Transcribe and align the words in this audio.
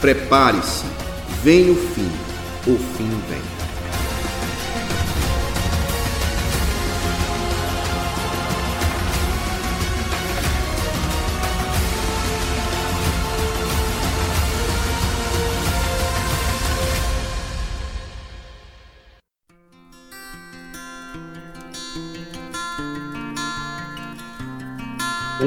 Prepare-se, 0.00 0.86
vem 1.42 1.70
o 1.70 1.76
fim, 1.76 2.10
o 2.66 2.78
fim 2.96 3.19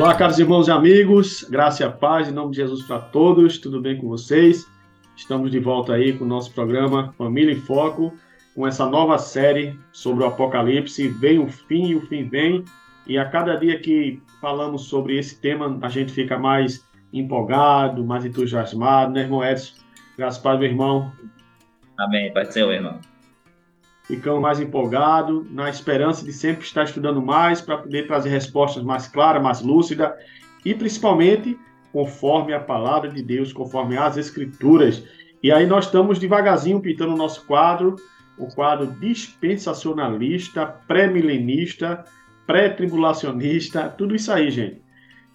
Olá, 0.03 0.15
caros 0.15 0.37
irmãos 0.37 0.67
e 0.67 0.71
amigos, 0.71 1.45
graça 1.49 1.85
e 1.85 1.89
paz 1.89 2.27
em 2.27 2.33
nome 2.33 2.51
de 2.51 2.57
Jesus 2.57 2.83
para 2.83 2.99
todos, 2.99 3.57
tudo 3.57 3.79
bem 3.79 3.97
com 3.97 4.09
vocês? 4.09 4.69
Estamos 5.15 5.49
de 5.49 5.59
volta 5.59 5.93
aí 5.93 6.11
com 6.11 6.25
o 6.25 6.27
nosso 6.27 6.53
programa 6.53 7.13
Família 7.17 7.53
em 7.53 7.61
Foco, 7.61 8.13
com 8.53 8.67
essa 8.67 8.85
nova 8.85 9.17
série 9.17 9.79
sobre 9.93 10.25
o 10.25 10.27
Apocalipse. 10.27 11.07
Vem 11.07 11.39
o 11.39 11.47
fim 11.47 11.91
e 11.91 11.95
o 11.95 12.01
fim 12.01 12.27
vem, 12.27 12.65
e 13.07 13.17
a 13.17 13.23
cada 13.23 13.55
dia 13.55 13.79
que 13.79 14.21
falamos 14.41 14.81
sobre 14.89 15.17
esse 15.17 15.39
tema, 15.39 15.79
a 15.81 15.87
gente 15.87 16.11
fica 16.11 16.37
mais 16.37 16.85
empolgado, 17.13 18.03
mais 18.03 18.25
entusiasmado, 18.25 19.13
né, 19.13 19.21
irmão 19.21 19.41
Edson? 19.41 19.73
Graças 20.17 20.45
a 20.45 20.49
Deus, 20.49 20.59
meu 20.59 20.69
irmão. 20.69 21.13
Amém, 21.97 22.33
Pai 22.33 22.45
do 22.45 22.51
Senhor, 22.51 22.73
irmão 22.73 22.99
ficamos 24.03 24.41
mais 24.41 24.59
empolgados, 24.59 25.49
na 25.51 25.69
esperança 25.69 26.25
de 26.25 26.33
sempre 26.33 26.65
estar 26.65 26.83
estudando 26.83 27.21
mais 27.21 27.61
para 27.61 27.77
poder 27.77 28.05
trazer 28.07 28.29
respostas 28.29 28.83
mais 28.83 29.07
claras, 29.07 29.41
mais 29.41 29.61
lúcidas 29.61 30.11
e 30.63 30.73
principalmente 30.73 31.57
conforme 31.91 32.53
a 32.53 32.59
palavra 32.59 33.09
de 33.09 33.21
Deus, 33.21 33.53
conforme 33.53 33.97
as 33.97 34.17
escrituras. 34.17 35.03
E 35.41 35.51
aí 35.51 35.65
nós 35.65 35.85
estamos 35.85 36.19
devagarzinho 36.19 36.81
pintando 36.81 37.13
o 37.13 37.17
nosso 37.17 37.45
quadro, 37.45 37.95
o 38.37 38.47
quadro 38.47 38.87
dispensacionalista, 38.87 40.65
pré-milenista, 40.87 42.03
pré-tribulacionista, 42.47 43.89
tudo 43.89 44.15
isso 44.15 44.31
aí, 44.31 44.49
gente. 44.49 44.81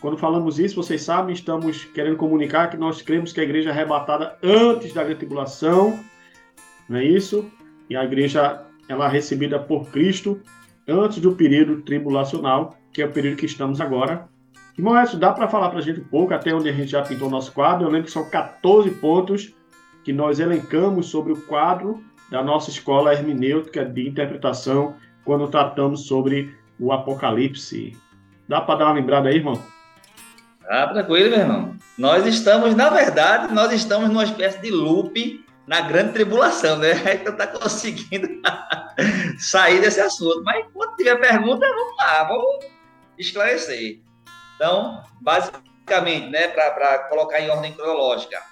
Quando 0.00 0.16
falamos 0.16 0.58
isso, 0.58 0.76
vocês 0.76 1.02
sabem, 1.02 1.34
estamos 1.34 1.84
querendo 1.84 2.16
comunicar 2.16 2.70
que 2.70 2.76
nós 2.76 3.02
cremos 3.02 3.32
que 3.32 3.40
a 3.40 3.44
igreja 3.44 3.70
é 3.70 3.72
arrebatada 3.72 4.36
antes 4.42 4.92
da 4.92 5.02
grande 5.02 5.18
tribulação, 5.18 5.98
não 6.88 6.98
é 6.98 7.04
isso? 7.04 7.50
E 7.88 7.96
a 7.96 8.04
igreja 8.04 8.62
ela 8.88 9.06
é 9.06 9.10
recebida 9.10 9.58
por 9.58 9.90
Cristo 9.90 10.40
antes 10.86 11.18
do 11.18 11.32
período 11.34 11.82
tribulacional, 11.82 12.76
que 12.92 13.02
é 13.02 13.06
o 13.06 13.12
período 13.12 13.36
que 13.36 13.46
estamos 13.46 13.80
agora. 13.80 14.28
Irmão 14.76 14.98
Edson, 15.00 15.18
dá 15.18 15.32
para 15.32 15.48
falar 15.48 15.70
para 15.70 15.80
a 15.80 15.82
gente 15.82 16.00
um 16.00 16.04
pouco, 16.04 16.32
até 16.32 16.54
onde 16.54 16.68
a 16.68 16.72
gente 16.72 16.92
já 16.92 17.02
pintou 17.02 17.28
nosso 17.28 17.52
quadro? 17.52 17.86
Eu 17.86 17.90
lembro 17.90 18.06
que 18.06 18.12
são 18.12 18.28
14 18.30 18.90
pontos 18.92 19.54
que 20.04 20.12
nós 20.12 20.38
elencamos 20.38 21.06
sobre 21.06 21.32
o 21.32 21.42
quadro 21.42 22.02
da 22.30 22.42
nossa 22.42 22.70
escola 22.70 23.12
hermenêutica 23.12 23.84
de 23.84 24.08
interpretação 24.08 24.94
quando 25.24 25.48
tratamos 25.48 26.06
sobre 26.06 26.56
o 26.78 26.92
Apocalipse. 26.92 27.96
Dá 28.48 28.60
para 28.60 28.78
dar 28.78 28.84
uma 28.86 28.94
lembrada 28.94 29.28
aí, 29.28 29.36
irmão? 29.36 29.60
Ah, 30.68 30.86
tranquilo, 30.86 31.30
meu 31.30 31.38
irmão. 31.40 31.76
Nós 31.98 32.26
estamos, 32.26 32.74
na 32.74 32.88
verdade, 32.88 33.52
nós 33.52 33.72
estamos 33.72 34.08
numa 34.08 34.24
espécie 34.24 34.60
de 34.60 34.70
loop 34.70 35.44
na 35.68 35.82
grande 35.82 36.14
tribulação, 36.14 36.78
né? 36.78 36.92
A 37.04 37.10
gente 37.12 37.24
não 37.24 37.32
está 37.32 37.46
conseguindo 37.46 38.28
sair 39.38 39.80
desse 39.80 40.00
assunto. 40.00 40.42
Mas 40.42 40.66
quando 40.72 40.96
tiver 40.96 41.16
pergunta, 41.16 41.68
vamos 41.68 41.96
lá, 41.98 42.24
vamos 42.24 42.64
esclarecer. 43.18 44.00
Então, 44.56 45.02
basicamente, 45.20 46.30
né, 46.30 46.48
para 46.48 47.00
colocar 47.10 47.40
em 47.40 47.50
ordem 47.50 47.72
cronológica, 47.74 48.42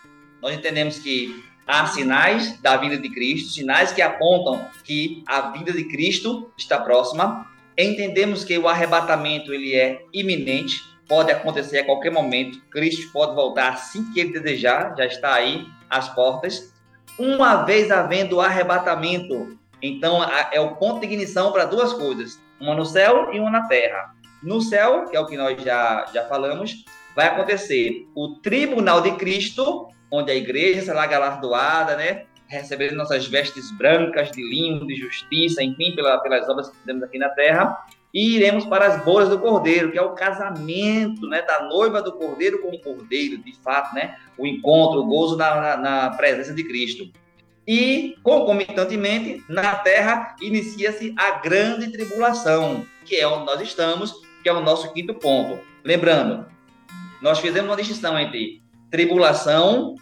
nós 0.42 0.54
entendemos 0.54 0.98
que 0.98 1.42
há 1.66 1.86
sinais 1.86 2.60
da 2.60 2.76
vinda 2.76 2.98
de 2.98 3.08
Cristo, 3.08 3.50
sinais 3.50 3.92
que 3.92 4.02
apontam 4.02 4.68
que 4.84 5.24
a 5.26 5.50
vinda 5.50 5.72
de 5.72 5.84
Cristo 5.84 6.52
está 6.56 6.78
próxima. 6.78 7.50
Entendemos 7.78 8.44
que 8.44 8.56
o 8.58 8.68
arrebatamento 8.68 9.52
ele 9.52 9.74
é 9.74 10.02
iminente, 10.12 10.82
pode 11.08 11.32
acontecer 11.32 11.78
a 11.78 11.84
qualquer 11.84 12.12
momento. 12.12 12.60
Cristo 12.70 13.10
pode 13.10 13.34
voltar 13.34 13.72
assim 13.72 14.12
que 14.12 14.20
ele 14.20 14.38
desejar, 14.38 14.94
já 14.96 15.06
está 15.06 15.34
aí 15.34 15.66
às 15.88 16.08
portas 16.10 16.75
uma 17.18 17.64
vez 17.64 17.90
havendo 17.90 18.40
arrebatamento. 18.40 19.58
Então, 19.82 20.22
é 20.52 20.60
o 20.60 20.76
ponto 20.76 21.00
de 21.00 21.06
ignição 21.06 21.52
para 21.52 21.64
duas 21.64 21.92
coisas: 21.92 22.40
uma 22.60 22.74
no 22.74 22.84
céu 22.84 23.32
e 23.32 23.40
uma 23.40 23.50
na 23.50 23.66
terra. 23.66 24.14
No 24.42 24.60
céu, 24.60 25.06
que 25.06 25.16
é 25.16 25.20
o 25.20 25.26
que 25.26 25.36
nós 25.36 25.60
já, 25.62 26.06
já 26.12 26.24
falamos, 26.24 26.84
vai 27.14 27.26
acontecer 27.26 28.06
o 28.14 28.36
tribunal 28.40 29.00
de 29.00 29.12
Cristo, 29.12 29.88
onde 30.10 30.30
a 30.30 30.34
igreja 30.34 30.82
será 30.82 31.06
galardoada, 31.06 31.96
né? 31.96 32.24
Recebendo 32.46 32.94
nossas 32.94 33.26
vestes 33.26 33.72
brancas 33.72 34.30
de 34.30 34.40
linho, 34.40 34.86
de 34.86 34.94
justiça, 34.94 35.62
enfim, 35.64 35.94
pela, 35.96 36.18
pelas 36.18 36.48
obras 36.48 36.70
que 36.70 36.76
fizemos 36.76 37.02
aqui 37.02 37.18
na 37.18 37.30
terra 37.30 37.76
e 38.16 38.34
iremos 38.34 38.64
para 38.64 38.86
as 38.86 39.04
bodas 39.04 39.28
do 39.28 39.38
Cordeiro, 39.38 39.92
que 39.92 39.98
é 39.98 40.02
o 40.02 40.14
casamento 40.14 41.28
né, 41.28 41.42
da 41.42 41.64
noiva 41.64 42.00
do 42.00 42.12
Cordeiro 42.12 42.62
com 42.62 42.70
o 42.70 42.80
Cordeiro, 42.80 43.36
de 43.36 43.54
fato, 43.62 43.94
né, 43.94 44.16
o 44.38 44.46
encontro, 44.46 45.00
o 45.00 45.06
gozo 45.06 45.36
na, 45.36 45.54
na, 45.54 45.76
na 45.76 46.10
presença 46.16 46.54
de 46.54 46.64
Cristo. 46.64 47.12
E, 47.68 48.16
concomitantemente, 48.22 49.44
na 49.50 49.74
terra 49.74 50.34
inicia-se 50.40 51.12
a 51.14 51.32
grande 51.32 51.92
tribulação, 51.92 52.86
que 53.04 53.16
é 53.16 53.28
onde 53.28 53.44
nós 53.44 53.60
estamos, 53.60 54.14
que 54.42 54.48
é 54.48 54.52
o 54.52 54.62
nosso 54.62 54.94
quinto 54.94 55.12
ponto. 55.12 55.60
Lembrando, 55.84 56.46
nós 57.20 57.38
fizemos 57.38 57.68
uma 57.68 57.76
distinção 57.76 58.18
entre 58.18 58.62
tribulação, 58.90 59.94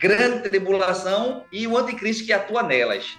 grande 0.00 0.48
tribulação 0.48 1.44
e 1.52 1.68
o 1.68 1.78
anticristo 1.78 2.26
que 2.26 2.32
atua 2.32 2.64
nelas. 2.64 3.16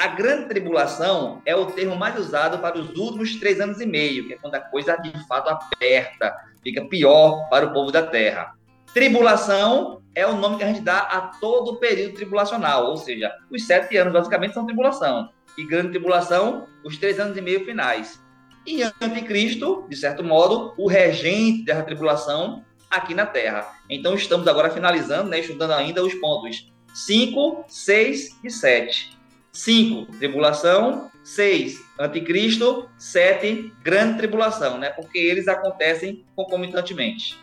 A 0.00 0.06
grande 0.06 0.48
tribulação 0.48 1.42
é 1.44 1.54
o 1.54 1.66
termo 1.66 1.94
mais 1.94 2.18
usado 2.18 2.58
para 2.58 2.78
os 2.78 2.88
últimos 2.96 3.38
três 3.38 3.60
anos 3.60 3.82
e 3.82 3.86
meio, 3.86 4.26
que 4.26 4.32
é 4.32 4.38
quando 4.38 4.54
a 4.54 4.60
coisa 4.60 4.96
de 4.96 5.12
fato 5.28 5.50
aperta, 5.50 6.34
fica 6.62 6.82
pior 6.86 7.46
para 7.50 7.66
o 7.66 7.72
povo 7.74 7.92
da 7.92 8.06
terra. 8.06 8.54
Tribulação 8.94 10.00
é 10.14 10.26
o 10.26 10.36
nome 10.36 10.56
que 10.56 10.64
a 10.64 10.68
gente 10.68 10.80
dá 10.80 11.00
a 11.00 11.20
todo 11.38 11.72
o 11.72 11.76
período 11.76 12.14
tribulacional, 12.14 12.86
ou 12.86 12.96
seja, 12.96 13.30
os 13.50 13.66
sete 13.66 13.94
anos 13.98 14.14
basicamente 14.14 14.54
são 14.54 14.64
tribulação. 14.64 15.28
E 15.58 15.66
grande 15.66 15.90
tribulação, 15.90 16.66
os 16.82 16.96
três 16.96 17.20
anos 17.20 17.36
e 17.36 17.42
meio 17.42 17.66
finais. 17.66 18.18
E 18.66 18.82
anticristo, 18.82 19.84
de 19.86 19.96
certo 19.96 20.24
modo, 20.24 20.72
o 20.78 20.88
regente 20.88 21.62
dessa 21.66 21.82
tribulação 21.82 22.64
aqui 22.90 23.14
na 23.14 23.26
Terra. 23.26 23.70
Então 23.90 24.14
estamos 24.14 24.48
agora 24.48 24.70
finalizando, 24.70 25.28
né, 25.28 25.40
estudando 25.40 25.72
ainda 25.72 26.02
os 26.02 26.14
pontos 26.14 26.72
5, 26.94 27.66
6 27.68 28.40
e 28.42 28.50
7. 28.50 29.19
5, 29.52 30.12
tribulação. 30.18 31.10
6, 31.22 31.80
anticristo. 31.98 32.88
7, 32.96 33.72
grande 33.82 34.18
tribulação, 34.18 34.78
né? 34.78 34.90
Porque 34.90 35.18
eles 35.18 35.48
acontecem 35.48 36.24
concomitantemente. 36.34 37.38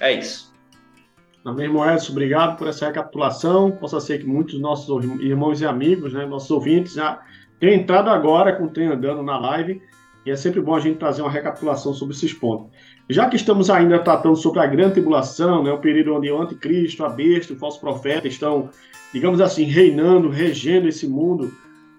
É 0.00 0.12
isso. 0.12 0.52
Amém, 1.44 1.66
Edson, 1.66 2.12
obrigado 2.12 2.58
por 2.58 2.68
essa 2.68 2.86
recapitulação. 2.86 3.70
Possa 3.70 4.00
ser 4.00 4.18
que 4.18 4.26
muitos 4.26 4.54
dos 4.54 4.62
nossos 4.62 5.04
irmãos 5.20 5.60
e 5.60 5.66
amigos, 5.66 6.12
né, 6.12 6.26
nossos 6.26 6.50
ouvintes, 6.50 6.94
já 6.94 7.22
tenham 7.58 7.74
entrado 7.74 8.10
agora 8.10 8.54
com 8.54 8.64
o 8.64 8.68
trem 8.68 8.88
andando 8.88 9.22
na 9.22 9.38
live. 9.38 9.80
E 10.26 10.30
é 10.30 10.36
sempre 10.36 10.60
bom 10.60 10.74
a 10.74 10.80
gente 10.80 10.98
trazer 10.98 11.22
uma 11.22 11.30
recapitulação 11.30 11.94
sobre 11.94 12.14
esses 12.14 12.34
pontos. 12.34 12.70
Já 13.10 13.28
que 13.28 13.36
estamos 13.36 13.70
ainda 13.70 13.98
tratando 13.98 14.36
sobre 14.36 14.60
a 14.60 14.66
grande 14.66 14.94
tribulação, 14.94 15.62
né, 15.62 15.72
o 15.72 15.78
período 15.78 16.14
onde 16.14 16.30
o 16.30 16.40
anticristo, 16.40 17.04
a 17.04 17.08
besta, 17.08 17.54
o 17.54 17.56
falso 17.56 17.80
profeta 17.80 18.28
estão 18.28 18.70
digamos 19.12 19.40
assim, 19.40 19.64
reinando, 19.64 20.28
regendo 20.28 20.88
esse 20.88 21.06
mundo 21.06 21.52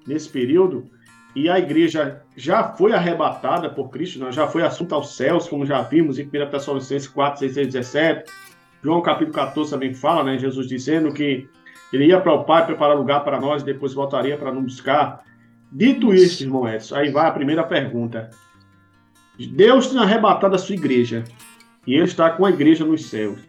nesse 0.05 0.29
período, 0.29 0.89
e 1.35 1.47
a 1.47 1.59
igreja 1.59 2.21
já 2.35 2.63
foi 2.63 2.91
arrebatada 2.91 3.69
por 3.69 3.89
Cristo, 3.89 4.19
né? 4.19 4.31
já 4.31 4.47
foi 4.47 4.63
assunta 4.63 4.95
aos 4.95 5.15
céus, 5.15 5.47
como 5.47 5.65
já 5.65 5.81
vimos 5.81 6.17
em 6.17 6.23
1 6.23 6.49
Tessalonicenses 6.49 7.07
4, 7.07 7.41
16, 7.41 7.67
17. 7.67 8.31
João 8.83 9.01
capítulo 9.01 9.35
14 9.35 9.71
também 9.71 9.93
fala, 9.93 10.23
né? 10.23 10.37
Jesus 10.37 10.67
dizendo 10.67 11.13
que 11.13 11.47
ele 11.93 12.07
ia 12.07 12.19
para 12.19 12.33
o 12.33 12.45
Pai 12.45 12.65
preparar 12.65 12.97
lugar 12.97 13.23
para 13.23 13.39
nós 13.39 13.61
e 13.61 13.65
depois 13.65 13.93
voltaria 13.93 14.37
para 14.37 14.51
nos 14.51 14.63
buscar. 14.63 15.23
Dito 15.71 16.13
isso, 16.13 16.43
irmão 16.43 16.67
Edson, 16.67 16.95
aí 16.95 17.11
vai 17.11 17.27
a 17.27 17.31
primeira 17.31 17.63
pergunta. 17.63 18.29
Deus 19.47 19.87
tem 19.87 19.99
arrebatado 19.99 20.55
a 20.55 20.57
sua 20.57 20.75
igreja 20.75 21.23
e 21.87 21.93
ele 21.93 22.03
está 22.03 22.29
com 22.29 22.45
a 22.45 22.49
igreja 22.49 22.83
nos 22.85 23.05
céus. 23.05 23.39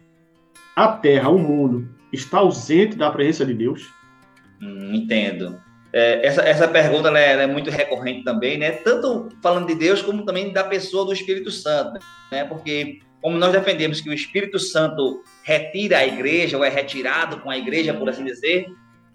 A 0.75 0.87
terra, 0.87 1.29
o 1.29 1.37
mundo, 1.37 1.89
está 2.13 2.39
ausente 2.39 2.95
da 2.95 3.11
presença 3.11 3.45
de 3.45 3.53
Deus? 3.53 3.89
Hum, 4.61 4.95
entendo. 4.95 5.59
É, 5.93 6.25
essa, 6.25 6.41
essa 6.41 6.67
pergunta 6.67 7.11
né, 7.11 7.43
é 7.43 7.47
muito 7.47 7.69
recorrente 7.69 8.23
também, 8.23 8.57
né? 8.57 8.71
Tanto 8.71 9.29
falando 9.41 9.67
de 9.67 9.75
Deus 9.75 10.01
como 10.01 10.23
também 10.23 10.53
da 10.53 10.63
pessoa 10.63 11.05
do 11.05 11.11
Espírito 11.11 11.51
Santo, 11.51 11.99
né? 12.31 12.45
Porque 12.45 12.99
como 13.21 13.37
nós 13.37 13.51
defendemos 13.51 13.99
que 13.99 14.09
o 14.09 14.13
Espírito 14.13 14.57
Santo 14.57 15.21
retira 15.43 15.97
a 15.97 16.07
igreja 16.07 16.57
ou 16.57 16.63
é 16.63 16.69
retirado 16.69 17.39
com 17.41 17.49
a 17.49 17.57
igreja, 17.57 17.93
por 17.93 18.09
assim 18.09 18.23
dizer, 18.23 18.67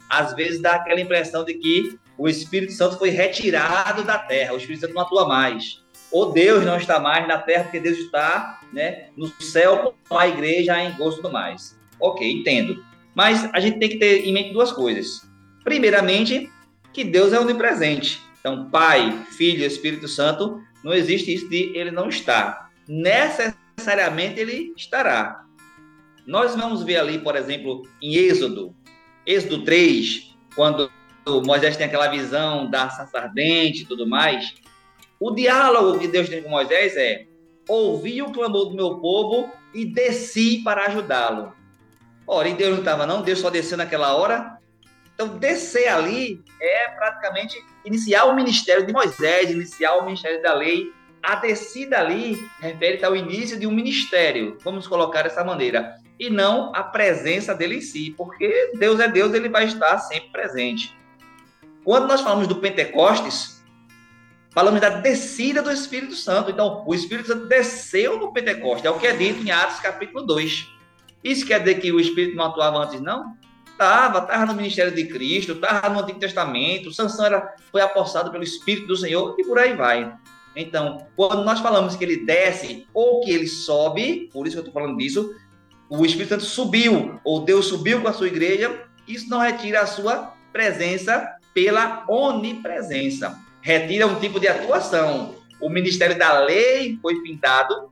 às 0.08 0.34
vezes 0.34 0.61
dá 0.61 0.76
aquela 0.76 1.00
impressão 1.00 1.44
de 1.44 1.55
que 1.55 1.99
o 2.19 2.28
Espírito 2.28 2.73
Santo 2.73 2.99
foi 2.99 3.11
retirado 3.11 4.05
da 4.05 4.19
terra, 4.19 4.52
o 4.52 4.58
Espírito 4.58 4.82
Santo 4.82 4.94
não 4.94 5.02
atua 5.02 5.26
mais. 5.26 5.82
Ou 6.11 6.32
Deus 6.32 6.64
não 6.64 6.76
está 6.76 7.00
mais 7.00 7.26
na 7.26 7.38
terra, 7.38 7.64
porque 7.64 7.81
Deus 7.81 7.99
está 7.99 8.61
né, 8.73 9.08
no 9.17 9.29
céu 9.41 9.94
com 10.08 10.19
a 10.19 10.29
igreja 10.29 10.82
em 10.82 10.93
gosto 10.97 11.20
do 11.23 11.31
mais. 11.31 11.79
Ok, 12.00 12.31
entendo. 12.31 12.85
Mas 13.14 13.49
a 13.53 13.61
gente 13.61 13.79
tem 13.79 13.88
que 13.88 13.99
ter 13.99 14.26
em 14.26 14.32
mente 14.32 14.53
duas 14.53 14.70
coisas. 14.70 15.26
Primeiramente, 15.64 16.50
que 16.93 17.03
Deus 17.03 17.32
é 17.32 17.41
onipresente. 17.41 18.20
Então, 18.38 18.70
Pai, 18.70 19.25
Filho 19.37 19.64
Espírito 19.64 20.06
Santo, 20.06 20.62
não 20.85 20.93
existe 20.93 21.35
isso 21.35 21.49
de 21.49 21.76
ele 21.76 21.91
não 21.91 22.09
estar. 22.09 22.70
Necessariamente 22.87 24.38
ele 24.38 24.73
estará. 24.76 25.44
Nós 26.26 26.55
vamos 26.55 26.82
ver 26.82 26.97
ali, 26.97 27.19
por 27.19 27.37
exemplo, 27.37 27.82
em 28.00 28.14
Êxodo, 28.14 28.75
Êxodo 29.26 29.64
3, 29.64 30.37
quando 30.55 30.91
Moisés 31.44 31.76
tem 31.76 31.87
aquela 31.87 32.09
visão 32.09 32.70
da 32.70 32.88
sarça 32.88 33.19
ardente 33.19 33.82
e 33.82 33.85
tudo 33.85 34.06
mais. 34.06 34.55
O 35.19 35.31
diálogo 35.31 35.99
que 35.99 36.09
Deus 36.09 36.29
tem 36.29 36.43
com 36.43 36.51
Moisés 36.51 36.97
é: 36.97 37.27
ouvi 37.69 38.23
o 38.23 38.31
clamor 38.31 38.67
do 38.67 38.77
meu 38.77 38.99
povo 38.99 39.51
e 39.73 39.85
desci 39.85 40.63
para 40.63 40.87
ajudá-lo. 40.87 41.55
Ora, 42.27 42.49
e 42.49 42.55
Deus 42.55 42.73
não 42.73 42.79
estava, 42.81 43.07
não? 43.07 43.23
Deus 43.23 43.39
só 43.39 43.51
desceu 43.51 43.79
naquela 43.79 44.15
hora? 44.17 44.59
Então, 45.15 45.29
descer 45.39 45.89
ali 45.89 46.43
é 46.61 46.89
praticamente 46.91 47.57
iniciar 47.85 48.25
o 48.27 48.35
ministério 48.35 48.85
de 48.85 48.93
Moisés, 48.93 49.51
iniciar 49.51 49.95
o 49.97 50.05
ministério 50.05 50.43
da 50.43 50.53
lei. 50.53 50.93
A 51.23 51.37
descida 51.37 51.99
ali 51.99 52.37
refere 52.61 53.03
ao 53.05 53.17
início 53.17 53.59
de 53.59 53.67
um 53.67 53.73
ministério, 53.73 54.59
vamos 54.62 54.87
colocar 54.87 55.23
dessa 55.23 55.43
maneira, 55.43 55.97
e 56.21 56.31
não 56.31 56.71
a 56.75 56.85
presença 56.85 57.55
dele 57.55 57.77
em 57.77 57.81
si, 57.81 58.15
porque 58.17 58.73
Deus 58.75 59.01
é 59.01 59.09
Deus, 59.09 59.35
ele 59.35 59.49
vai 59.49 59.65
estar 59.65 59.99
sempre 59.99 60.31
presente. 60.31 60.97
Quando 61.83 62.07
nós 62.07 62.21
falamos 62.21 62.47
do 62.47 62.57
Pentecostes, 62.57 63.56
falamos 64.56 64.81
da 64.81 64.88
descida 64.88 65.61
do 65.61 65.70
Espírito 65.70 66.14
Santo. 66.14 66.50
Então, 66.50 66.82
o 66.87 66.94
Espírito 66.94 67.29
Santo 67.29 67.47
desceu 67.47 68.19
no 68.19 68.32
Pentecostes, 68.32 68.87
é 68.87 68.91
o 68.91 68.99
que 68.99 69.06
é 69.06 69.14
dito 69.14 69.47
em 69.47 69.50
Atos 69.50 69.81
capítulo 69.81 70.25
2. 70.25 70.67
Isso 71.23 71.44
quer 71.44 71.58
dizer 71.58 71.75
que 71.75 71.93
o 71.93 72.00
Espírito 72.00 72.35
não 72.35 72.47
atuava 72.47 72.79
antes, 72.79 72.99
não? 73.03 73.37
Estava, 73.70 74.20
estava 74.20 74.47
no 74.47 74.55
ministério 74.55 74.94
de 74.94 75.05
Cristo, 75.05 75.53
estava 75.53 75.91
no 75.91 76.00
Antigo 76.00 76.19
Testamento, 76.19 76.91
Sansão 76.91 77.26
era, 77.26 77.55
foi 77.70 77.82
apossado 77.82 78.31
pelo 78.31 78.43
Espírito 78.43 78.87
do 78.87 78.97
Senhor 78.97 79.37
e 79.38 79.44
por 79.44 79.58
aí 79.58 79.76
vai. 79.76 80.17
Então, 80.56 81.06
quando 81.14 81.44
nós 81.44 81.61
falamos 81.61 81.94
que 81.94 82.02
ele 82.02 82.25
desce 82.25 82.87
ou 82.94 83.20
que 83.20 83.31
ele 83.31 83.47
sobe, 83.47 84.31
por 84.32 84.47
isso 84.47 84.56
que 84.56 84.61
eu 84.61 84.67
estou 84.67 84.73
falando 84.73 84.97
disso, 84.97 85.35
o 85.91 86.06
Espírito 86.06 86.31
Santo 86.31 86.44
subiu, 86.44 87.20
ou 87.23 87.44
Deus 87.44 87.67
subiu 87.67 88.00
com 88.00 88.09
a 88.09 88.12
sua 88.14 88.29
igreja, 88.29 88.85
isso 89.06 89.29
não 89.29 89.38
retira 89.38 89.82
a 89.82 89.87
sua 89.87 90.32
presença 90.50 91.37
pela 91.52 92.06
onipresença. 92.09 93.44
Retira 93.61 94.06
um 94.06 94.20
tipo 94.20 94.38
de 94.38 94.49
atuação. 94.49 95.35
O 95.61 95.69
ministério 95.69 96.19
da 96.19 96.41
lei 96.41 96.99
foi 97.00 97.20
pintado 97.23 97.91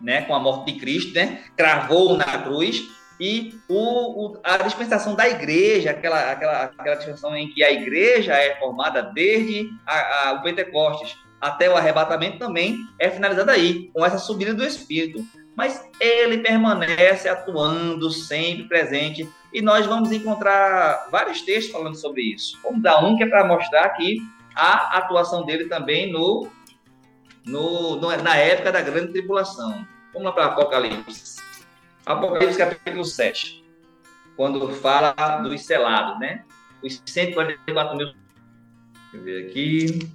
né, 0.00 0.22
com 0.22 0.34
a 0.34 0.38
morte 0.38 0.72
de 0.72 0.78
Cristo, 0.78 1.14
né, 1.14 1.42
cravou 1.56 2.16
na 2.16 2.38
cruz, 2.38 2.82
e 3.18 3.54
o, 3.68 4.26
o, 4.26 4.40
a 4.42 4.58
dispensação 4.58 5.14
da 5.14 5.28
igreja, 5.28 5.90
aquela, 5.90 6.32
aquela, 6.32 6.64
aquela 6.64 6.96
dispensação 6.96 7.36
em 7.36 7.48
que 7.48 7.62
a 7.62 7.72
igreja 7.72 8.34
é 8.34 8.56
formada 8.58 9.02
desde 9.02 9.70
a, 9.86 10.28
a, 10.28 10.32
o 10.34 10.42
Pentecostes 10.42 11.16
até 11.40 11.70
o 11.70 11.76
arrebatamento 11.76 12.38
também 12.38 12.78
é 12.98 13.10
finalizada 13.10 13.52
aí, 13.52 13.90
com 13.92 14.04
essa 14.04 14.18
subida 14.18 14.54
do 14.54 14.64
Espírito. 14.64 15.24
Mas 15.54 15.86
ele 16.00 16.38
permanece 16.38 17.28
atuando, 17.28 18.10
sempre 18.10 18.64
presente, 18.64 19.28
e 19.52 19.62
nós 19.62 19.86
vamos 19.86 20.10
encontrar 20.10 21.06
vários 21.12 21.42
textos 21.42 21.72
falando 21.72 21.94
sobre 21.94 22.22
isso. 22.22 22.58
Vamos 22.62 22.82
dar 22.82 23.04
um 23.04 23.16
que 23.16 23.22
é 23.22 23.26
para 23.26 23.46
mostrar 23.46 23.84
aqui 23.84 24.20
a 24.54 24.98
atuação 24.98 25.44
dele 25.44 25.66
também 25.66 26.12
no, 26.12 26.48
no, 27.44 27.96
no, 27.96 28.16
na 28.22 28.36
época 28.36 28.72
da 28.72 28.80
grande 28.80 29.12
tribulação. 29.12 29.86
Vamos 30.12 30.26
lá 30.26 30.32
para 30.32 30.46
Apocalipse. 30.46 31.42
Apocalipse 32.06 32.58
capítulo 32.58 33.04
7, 33.04 33.64
quando 34.36 34.68
fala 34.74 35.12
dos 35.42 35.64
selados, 35.64 36.18
né? 36.18 36.44
Os 36.82 37.02
144 37.06 37.96
mil. 37.96 38.06
Deixa 38.06 39.16
eu 39.16 39.22
ver 39.22 39.46
aqui. 39.48 40.10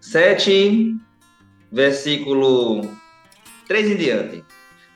7, 0.00 0.96
versículo 1.70 2.96
3 3.66 3.90
em 3.90 3.96
diante. 3.96 4.44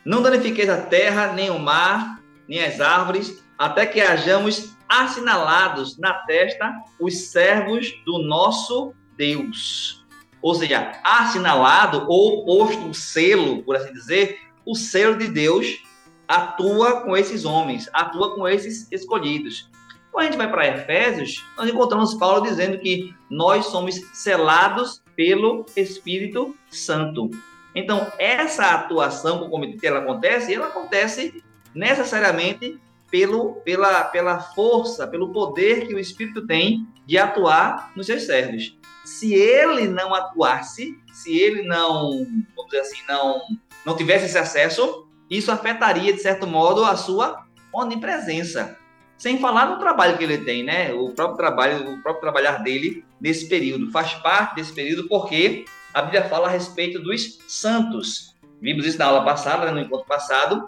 Não 0.05 0.23
danifiqueis 0.23 0.69
a 0.69 0.81
terra, 0.81 1.33
nem 1.33 1.51
o 1.51 1.59
mar, 1.59 2.21
nem 2.47 2.63
as 2.63 2.81
árvores, 2.81 3.44
até 3.59 3.87
que 3.87 4.01
hajamos 4.01 4.75
assinalados 4.89 5.99
na 5.99 6.15
testa 6.15 6.73
os 7.01 7.29
servos 7.29 7.93
do 8.05 8.19
nosso 8.19 8.95
Deus. 9.17 10.05
Ou 10.43 10.55
seja, 10.55 10.93
assinalado 11.03 12.05
ou 12.09 12.45
posto 12.45 12.89
o 12.89 12.95
selo, 12.95 13.63
por 13.63 13.77
assim 13.77 13.93
dizer, 13.93 14.41
o 14.67 14.75
selo 14.75 15.17
de 15.17 15.29
Deus 15.29 15.83
atua 16.29 17.03
com 17.03 17.17
esses 17.17 17.45
homens, 17.45 17.89
atua 17.93 18.35
com 18.35 18.47
esses 18.47 18.91
escolhidos. 18.91 19.71
Quando 20.11 20.27
a 20.27 20.31
gente 20.31 20.39
vai 20.39 20.51
para 20.51 20.69
Efésios, 20.69 21.45
nós 21.57 21.69
encontramos 21.69 22.15
Paulo 22.15 22.43
dizendo 22.43 22.79
que 22.79 23.15
nós 23.29 23.67
somos 23.67 23.97
selados 24.13 25.03
pelo 25.17 25.67
Espírito 25.77 26.55
Santo. 26.71 27.31
Então, 27.75 28.07
essa 28.19 28.67
atuação 28.67 29.39
com 29.39 29.47
o 29.47 29.51
comitê 29.51 29.89
ela 29.89 30.01
acontece, 30.01 30.55
ela 30.55 30.67
acontece 30.67 31.43
necessariamente 31.75 32.79
pelo, 33.15 33.53
pela, 33.61 34.03
pela 34.03 34.41
força, 34.41 35.07
pelo 35.07 35.33
poder 35.33 35.87
que 35.87 35.95
o 35.95 36.01
Espírito 36.01 36.45
tem 36.49 36.85
de 37.07 37.17
atuar 37.17 37.93
nos 37.95 38.07
seus 38.07 38.25
servos 38.25 38.77
se 39.05 39.35
ele 39.35 39.87
não 39.87 40.15
atuasse, 40.15 40.99
se 41.13 41.39
ele 41.39 41.63
não, 41.63 42.27
vamos 42.57 42.71
dizer 42.71 42.81
assim, 42.81 43.03
não, 43.07 43.41
não 43.85 43.97
tivesse 43.97 44.25
esse 44.25 44.39
acesso, 44.39 45.07
isso 45.31 45.53
afetaria, 45.53 46.13
de 46.13 46.21
certo 46.21 46.47
modo, 46.47 46.85
a 46.85 46.97
sua 46.97 47.47
onipresença. 47.73 48.77
Sem 49.17 49.39
falar 49.39 49.67
no 49.67 49.79
trabalho 49.79 50.19
que 50.19 50.25
ele 50.25 50.39
tem, 50.39 50.65
né? 50.65 50.93
O 50.93 51.11
próprio 51.11 51.37
trabalho, 51.37 51.93
o 51.93 52.03
próprio 52.03 52.21
trabalhar 52.21 52.63
dele 52.63 53.05
nesse 53.21 53.49
período. 53.49 53.93
Faz 53.93 54.15
parte 54.15 54.57
desse 54.57 54.73
período 54.73 55.07
porque 55.09 55.65
a 55.93 56.03
Bíblia 56.03 56.25
fala 56.25 56.49
a 56.49 56.51
respeito 56.51 56.99
dos 56.99 57.39
santos. 57.47 58.35
Vimos 58.61 58.85
isso 58.85 58.99
na 58.99 59.07
aula 59.07 59.25
passada, 59.25 59.67
né? 59.67 59.73
no 59.73 59.81
encontro 59.81 60.07
passado. 60.07 60.67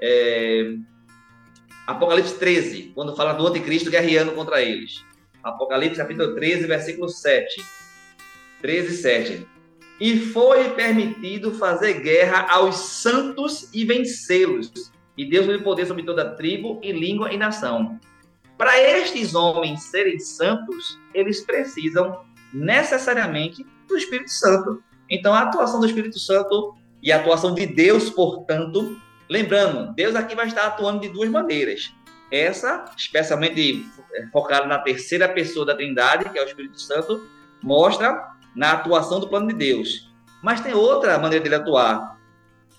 É... 0.00 0.74
Apocalipse 1.88 2.34
13, 2.34 2.92
quando 2.94 3.16
fala 3.16 3.32
do 3.32 3.46
anticristo 3.46 3.90
guerreando 3.90 4.32
contra 4.32 4.60
eles. 4.60 5.02
Apocalipse 5.42 5.96
capítulo 5.96 6.34
13, 6.34 6.66
versículo 6.66 7.08
7. 7.08 7.64
13, 8.60 8.96
7. 8.98 9.46
E 9.98 10.18
foi 10.18 10.68
permitido 10.74 11.54
fazer 11.54 11.94
guerra 11.94 12.46
aos 12.50 12.76
santos 12.76 13.70
e 13.72 13.86
vencê-los. 13.86 14.92
E 15.16 15.24
Deus 15.24 15.46
lhe 15.46 15.62
poder 15.62 15.86
sobre 15.86 16.02
toda 16.02 16.34
tribo 16.36 16.78
e 16.82 16.92
língua 16.92 17.32
e 17.32 17.38
nação. 17.38 17.98
Para 18.58 18.78
estes 18.78 19.34
homens 19.34 19.84
serem 19.84 20.18
santos, 20.18 20.98
eles 21.14 21.40
precisam 21.40 22.20
necessariamente 22.52 23.64
do 23.88 23.96
Espírito 23.96 24.30
Santo. 24.30 24.82
Então, 25.08 25.32
a 25.32 25.40
atuação 25.40 25.80
do 25.80 25.86
Espírito 25.86 26.18
Santo 26.18 26.74
e 27.02 27.10
a 27.10 27.16
atuação 27.16 27.54
de 27.54 27.64
Deus, 27.64 28.10
portanto, 28.10 29.00
lembrando, 29.28 29.92
Deus 29.94 30.14
aqui 30.14 30.34
vai 30.34 30.46
estar 30.46 30.66
atuando 30.66 31.00
de 31.00 31.08
duas 31.08 31.28
maneiras. 31.28 31.92
Essa, 32.30 32.84
especialmente 32.96 33.86
é, 34.12 34.26
focada 34.28 34.66
na 34.66 34.78
terceira 34.78 35.28
pessoa 35.28 35.64
da 35.64 35.74
Trindade, 35.74 36.28
que 36.30 36.38
é 36.38 36.42
o 36.42 36.46
Espírito 36.46 36.80
Santo, 36.80 37.26
mostra 37.62 38.28
na 38.54 38.72
atuação 38.72 39.20
do 39.20 39.28
plano 39.28 39.48
de 39.48 39.54
Deus. 39.54 40.10
Mas 40.42 40.60
tem 40.60 40.74
outra 40.74 41.18
maneira 41.18 41.42
dele 41.42 41.56
atuar. 41.56 42.18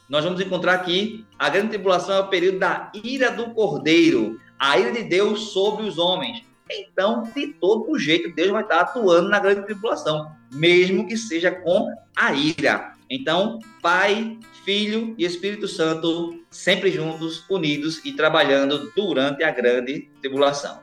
Nós 0.09 0.23
vamos 0.23 0.41
encontrar 0.41 0.73
aqui 0.73 1.25
a 1.37 1.49
grande 1.49 1.69
tribulação 1.69 2.15
é 2.15 2.19
o 2.19 2.27
período 2.27 2.59
da 2.59 2.91
ira 2.93 3.31
do 3.31 3.51
Cordeiro, 3.53 4.39
a 4.57 4.77
ira 4.77 4.91
de 4.91 5.03
Deus 5.03 5.51
sobre 5.51 5.85
os 5.85 5.97
homens. 5.97 6.43
Então, 6.69 7.23
de 7.23 7.47
todo 7.53 7.97
jeito, 7.97 8.33
Deus 8.33 8.49
vai 8.49 8.61
estar 8.61 8.81
atuando 8.81 9.29
na 9.29 9.39
grande 9.39 9.63
tribulação, 9.63 10.31
mesmo 10.51 11.07
que 11.07 11.17
seja 11.17 11.51
com 11.51 11.87
a 12.15 12.33
ira. 12.33 12.93
Então, 13.09 13.59
Pai, 13.81 14.37
Filho 14.63 15.15
e 15.17 15.25
Espírito 15.25 15.67
Santo 15.67 16.43
sempre 16.51 16.91
juntos, 16.91 17.43
unidos 17.49 18.03
e 18.05 18.11
trabalhando 18.11 18.91
durante 18.95 19.43
a 19.43 19.51
grande 19.51 20.09
tribulação. 20.21 20.79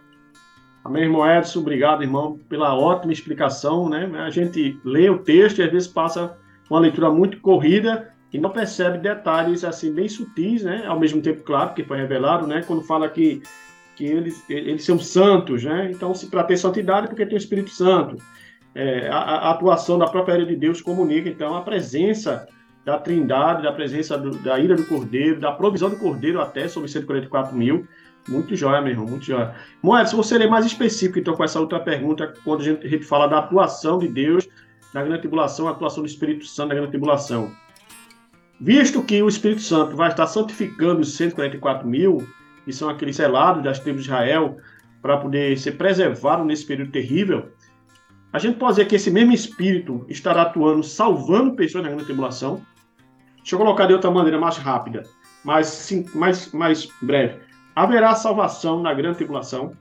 Amém, 0.85 1.05
irmão 1.05 1.29
Edson, 1.29 1.61
obrigado, 1.61 2.03
irmão, 2.03 2.39
pela 2.49 2.75
ótima 2.75 3.13
explicação, 3.13 3.89
né? 3.89 4.11
A 4.21 4.31
gente 4.31 4.79
lê 4.85 5.09
o 5.11 5.19
texto 5.19 5.59
e 5.59 5.63
às 5.63 5.71
vezes 5.71 5.89
passa 5.89 6.37
uma 6.71 6.81
leitura 6.81 7.11
muito 7.11 7.41
corrida 7.41 8.13
e 8.33 8.39
não 8.39 8.51
percebe 8.51 8.99
detalhes 8.99 9.65
assim 9.65 9.93
bem 9.93 10.09
sutis, 10.09 10.63
né? 10.63 10.85
Ao 10.87 10.99
mesmo 10.99 11.21
tempo, 11.23 11.43
claro, 11.43 11.75
que 11.75 11.85
foi 11.85 11.97
revelado, 11.97 12.47
né? 12.47 12.63
Quando 12.67 12.83
fala 12.83 13.09
que 13.09 13.43
que 13.97 14.05
eles, 14.05 14.45
eles 14.49 14.85
são 14.85 14.99
santos, 14.99 15.65
né? 15.65 15.91
Então, 15.91 16.13
para 16.31 16.45
ter 16.45 16.59
santidade, 16.59 17.09
porque 17.09 17.25
tem 17.25 17.35
o 17.35 17.39
Espírito 17.39 17.71
Santo. 17.71 18.23
É, 18.79 19.09
a, 19.09 19.17
a, 19.17 19.51
atuação 19.53 19.99
da 19.99 20.07
própria 20.07 20.35
ira 20.35 20.45
de 20.45 20.55
Deus 20.55 20.83
comunica, 20.83 21.31
então, 21.31 21.57
a 21.57 21.63
presença 21.63 22.47
da 22.85 22.99
trindade, 22.99 23.63
da 23.63 23.73
presença 23.73 24.19
do, 24.19 24.37
da 24.43 24.59
ira 24.59 24.77
do 24.77 24.85
Cordeiro, 24.85 25.41
da 25.41 25.51
provisão 25.51 25.89
do 25.89 25.97
Cordeiro 25.97 26.43
até 26.43 26.69
sobre 26.69 26.91
144 26.91 27.57
mil. 27.57 27.89
Muito 28.29 28.55
jóia, 28.55 28.83
meu 28.83 28.91
irmão, 28.91 29.07
muito 29.07 29.25
jóia. 29.25 29.55
Moeda, 29.83 30.07
se 30.07 30.15
você 30.15 30.37
ler 30.37 30.51
mais 30.51 30.67
específico, 30.67 31.19
então, 31.19 31.35
com 31.35 31.43
essa 31.43 31.59
outra 31.59 31.81
pergunta, 31.81 32.35
quando 32.45 32.61
a 32.61 32.65
gente, 32.65 32.87
a 32.87 32.91
gente 32.91 33.05
fala 33.05 33.27
da 33.27 33.39
atuação 33.39 33.99
de 33.99 34.09
Deus 34.09 34.47
na 34.93 35.03
grande 35.03 35.21
tribulação, 35.21 35.69
a 35.69 35.71
atuação 35.71 36.03
do 36.03 36.07
Espírito 36.07 36.45
Santo 36.45 36.69
na 36.69 36.75
grande 36.75 36.91
tribulação. 36.91 37.51
Visto 38.61 39.03
que 39.03 39.23
o 39.23 39.29
Espírito 39.29 39.63
Santo 39.63 39.97
vai 39.97 40.11
estar 40.11 40.27
santificando 40.27 41.01
os 41.01 41.17
144 41.17 41.89
mil, 41.89 42.29
que 42.67 42.75
são 42.75 42.91
aqueles 42.91 43.17
selados 43.17 43.65
das 43.65 43.79
tribos 43.79 44.03
de 44.03 44.09
Israel, 44.11 44.59
para 45.01 45.17
poder 45.17 45.57
ser 45.57 45.73
preservado 45.73 46.45
nesse 46.45 46.67
período 46.67 46.91
terrível, 46.93 47.51
a 48.33 48.39
gente 48.39 48.59
pode 48.59 48.73
dizer 48.73 48.87
que 48.87 48.97
esse 48.97 49.11
mesmo 49.11 49.33
Espírito 49.33 50.05
estará 50.09 50.43
atuando, 50.43 50.83
salvando 50.83 51.55
pessoas 51.55 51.85
na 51.85 51.91
grande 51.91 52.05
tribulação. 52.05 52.61
Deixa 53.39 53.55
eu 53.55 53.59
colocar 53.59 53.87
de 53.87 53.93
outra 53.93 54.11
maneira 54.11 54.39
mais 54.39 54.57
rápida, 54.57 55.05
mais, 55.45 55.69
sim, 55.69 56.05
mais, 56.15 56.53
mais 56.53 56.89
breve. 57.01 57.41
Haverá 57.75 58.15
salvação 58.15 58.83
na 58.83 58.93
grande 58.93 59.19
tribulação? 59.19 59.77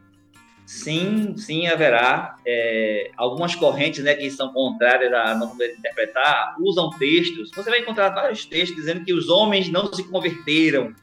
Sim, 0.66 1.38
sim, 1.38 1.68
haverá. 1.68 2.36
É, 2.46 3.12
algumas 3.18 3.56
correntes 3.56 4.04
né, 4.04 4.16
que 4.16 4.30
são 4.32 4.52
contrárias 4.52 5.14
à 5.14 5.36
norma 5.36 5.56
de 5.58 5.74
interpretar 5.74 6.56
usam 6.60 6.90
textos. 6.92 7.52
Você 7.56 7.70
vai 7.70 7.80
encontrar 7.80 8.10
vários 8.10 8.46
textos 8.46 8.76
dizendo 8.76 9.06
que 9.06 9.14
os 9.14 9.30
homens 9.30 9.70
não 9.70 9.92
se 9.94 10.04
converteram, 10.04 10.94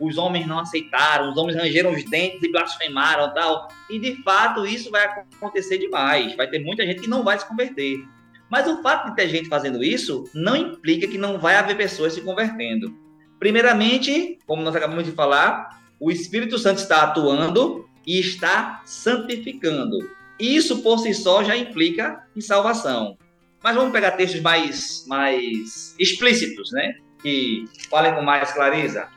os 0.00 0.16
homens 0.16 0.46
não 0.46 0.58
aceitaram, 0.58 1.30
os 1.30 1.36
homens 1.36 1.56
rangeram 1.56 1.92
os 1.92 2.04
dentes 2.04 2.42
e 2.42 2.50
blasfemaram 2.50 3.32
tal. 3.34 3.68
E 3.88 3.98
de 3.98 4.22
fato 4.22 4.66
isso 4.66 4.90
vai 4.90 5.04
acontecer 5.04 5.78
demais. 5.78 6.34
Vai 6.34 6.48
ter 6.48 6.58
muita 6.58 6.86
gente 6.86 7.02
que 7.02 7.08
não 7.08 7.22
vai 7.22 7.38
se 7.38 7.46
converter. 7.46 8.02
Mas 8.50 8.66
o 8.66 8.82
fato 8.82 9.10
de 9.10 9.16
ter 9.16 9.28
gente 9.28 9.48
fazendo 9.48 9.84
isso 9.84 10.28
não 10.34 10.56
implica 10.56 11.06
que 11.06 11.18
não 11.18 11.38
vai 11.38 11.54
haver 11.54 11.76
pessoas 11.76 12.14
se 12.14 12.22
convertendo. 12.22 12.92
Primeiramente, 13.38 14.38
como 14.46 14.62
nós 14.62 14.74
acabamos 14.74 15.04
de 15.04 15.12
falar, 15.12 15.78
o 16.00 16.10
Espírito 16.10 16.58
Santo 16.58 16.78
está 16.78 17.02
atuando 17.02 17.88
e 18.06 18.18
está 18.18 18.82
santificando. 18.84 19.98
Isso 20.38 20.82
por 20.82 20.98
si 20.98 21.12
só 21.14 21.44
já 21.44 21.56
implica 21.56 22.24
em 22.34 22.40
salvação. 22.40 23.16
Mas 23.62 23.76
vamos 23.76 23.92
pegar 23.92 24.12
textos 24.12 24.40
mais, 24.40 25.04
mais 25.06 25.94
explícitos, 25.98 26.72
né? 26.72 26.94
Que 27.22 27.64
falem 27.90 28.14
com 28.14 28.22
mais 28.22 28.50
clareza. 28.52 29.08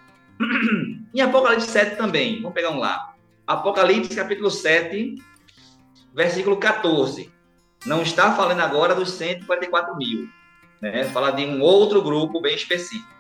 Em 1.14 1.22
Apocalipse 1.22 1.68
7 1.68 1.96
também, 1.96 2.42
vamos 2.42 2.54
pegar 2.54 2.72
um 2.72 2.80
lá. 2.80 3.14
Apocalipse 3.46 4.16
capítulo 4.16 4.50
7, 4.50 5.16
versículo 6.14 6.58
14. 6.58 7.32
Não 7.86 8.02
está 8.02 8.34
falando 8.34 8.62
agora 8.62 8.96
dos 8.96 9.12
144 9.12 9.96
mil, 9.98 10.30
né? 10.82 11.04
Fala 11.06 11.32
de 11.32 11.46
um 11.46 11.62
outro 11.62 12.02
grupo 12.02 12.40
bem 12.40 12.56
específico. 12.56 13.12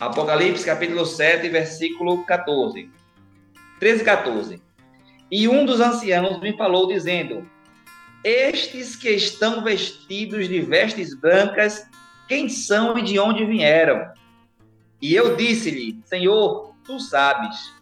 Apocalipse 0.00 0.64
capítulo 0.64 1.06
7, 1.06 1.48
versículo 1.48 2.24
14. 2.24 2.90
13 3.78 4.02
e 4.02 4.04
14. 4.04 4.62
E 5.30 5.48
um 5.48 5.64
dos 5.64 5.80
anciãos 5.80 6.40
me 6.40 6.56
falou, 6.56 6.88
dizendo: 6.88 7.48
Estes 8.24 8.96
que 8.96 9.10
estão 9.10 9.62
vestidos 9.62 10.48
de 10.48 10.60
vestes 10.60 11.14
brancas, 11.14 11.88
quem 12.28 12.48
são 12.48 12.98
e 12.98 13.02
de 13.02 13.18
onde 13.18 13.44
vieram? 13.44 14.10
E 15.04 15.14
eu 15.14 15.36
disse-lhe: 15.36 16.00
Senhor, 16.06 16.74
tu 16.82 16.98
sabes. 16.98 17.74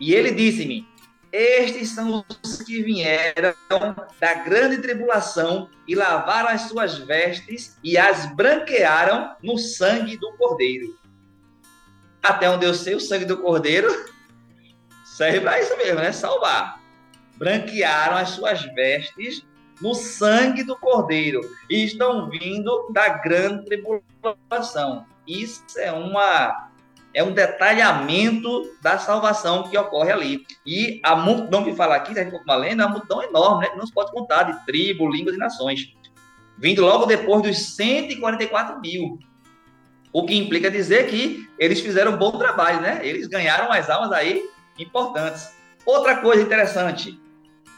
E 0.00 0.12
ele 0.12 0.32
disse-me: 0.32 0.84
Estes 1.30 1.90
são 1.90 2.24
os 2.42 2.62
que 2.62 2.82
vieram 2.82 3.54
da 4.18 4.34
grande 4.34 4.78
tribulação 4.78 5.70
e 5.86 5.94
lavaram 5.94 6.48
as 6.48 6.62
suas 6.62 6.98
vestes 6.98 7.78
e 7.84 7.96
as 7.96 8.26
branquearam 8.34 9.36
no 9.40 9.56
sangue 9.56 10.16
do 10.16 10.32
Cordeiro. 10.32 10.98
Até 12.20 12.50
onde 12.50 12.66
eu 12.66 12.74
sei, 12.74 12.96
o 12.96 13.00
sangue 13.00 13.24
do 13.24 13.38
Cordeiro 13.38 13.88
serve 15.06 15.42
para 15.42 15.60
isso 15.60 15.76
mesmo, 15.76 16.00
né? 16.00 16.10
Salvar. 16.10 16.82
Branquearam 17.36 18.16
as 18.16 18.30
suas 18.30 18.62
vestes 18.74 19.46
no 19.80 19.94
sangue 19.94 20.62
do 20.62 20.76
Cordeiro 20.76 21.40
e 21.68 21.84
estão 21.84 22.28
vindo 22.28 22.88
da 22.90 23.08
grande 23.08 23.64
tribulação. 23.64 25.06
Isso 25.26 25.62
é 25.78 25.92
uma 25.92 26.70
é 27.14 27.22
um 27.22 27.32
detalhamento 27.32 28.74
da 28.82 28.98
salvação 28.98 29.62
que 29.70 29.78
ocorre 29.78 30.10
ali. 30.10 30.44
E 30.66 31.00
a 31.02 31.14
multidão 31.14 31.62
que 31.62 31.72
fala 31.72 31.94
aqui, 31.94 32.12
se 32.12 32.18
a 32.18 32.24
gente 32.24 32.32
for 32.32 32.56
lendo, 32.56 32.82
é 32.82 32.84
uma 32.84 32.90
multidão 32.90 33.22
enorme, 33.22 33.68
né? 33.68 33.74
Não 33.76 33.86
se 33.86 33.92
pode 33.92 34.10
contar, 34.10 34.42
de 34.42 34.66
tribo, 34.66 35.08
línguas 35.08 35.36
e 35.36 35.38
nações. 35.38 35.94
Vindo 36.58 36.82
logo 36.82 37.06
depois 37.06 37.42
dos 37.42 37.76
144 37.76 38.80
mil. 38.80 39.20
O 40.12 40.26
que 40.26 40.34
implica 40.36 40.68
dizer 40.70 41.06
que 41.06 41.48
eles 41.56 41.80
fizeram 41.80 42.14
um 42.14 42.16
bom 42.16 42.32
trabalho, 42.32 42.80
né? 42.80 43.00
Eles 43.02 43.28
ganharam 43.28 43.72
as 43.72 43.88
almas 43.88 44.10
aí 44.10 44.48
importantes. 44.76 45.54
Outra 45.86 46.16
coisa 46.16 46.42
interessante, 46.42 47.20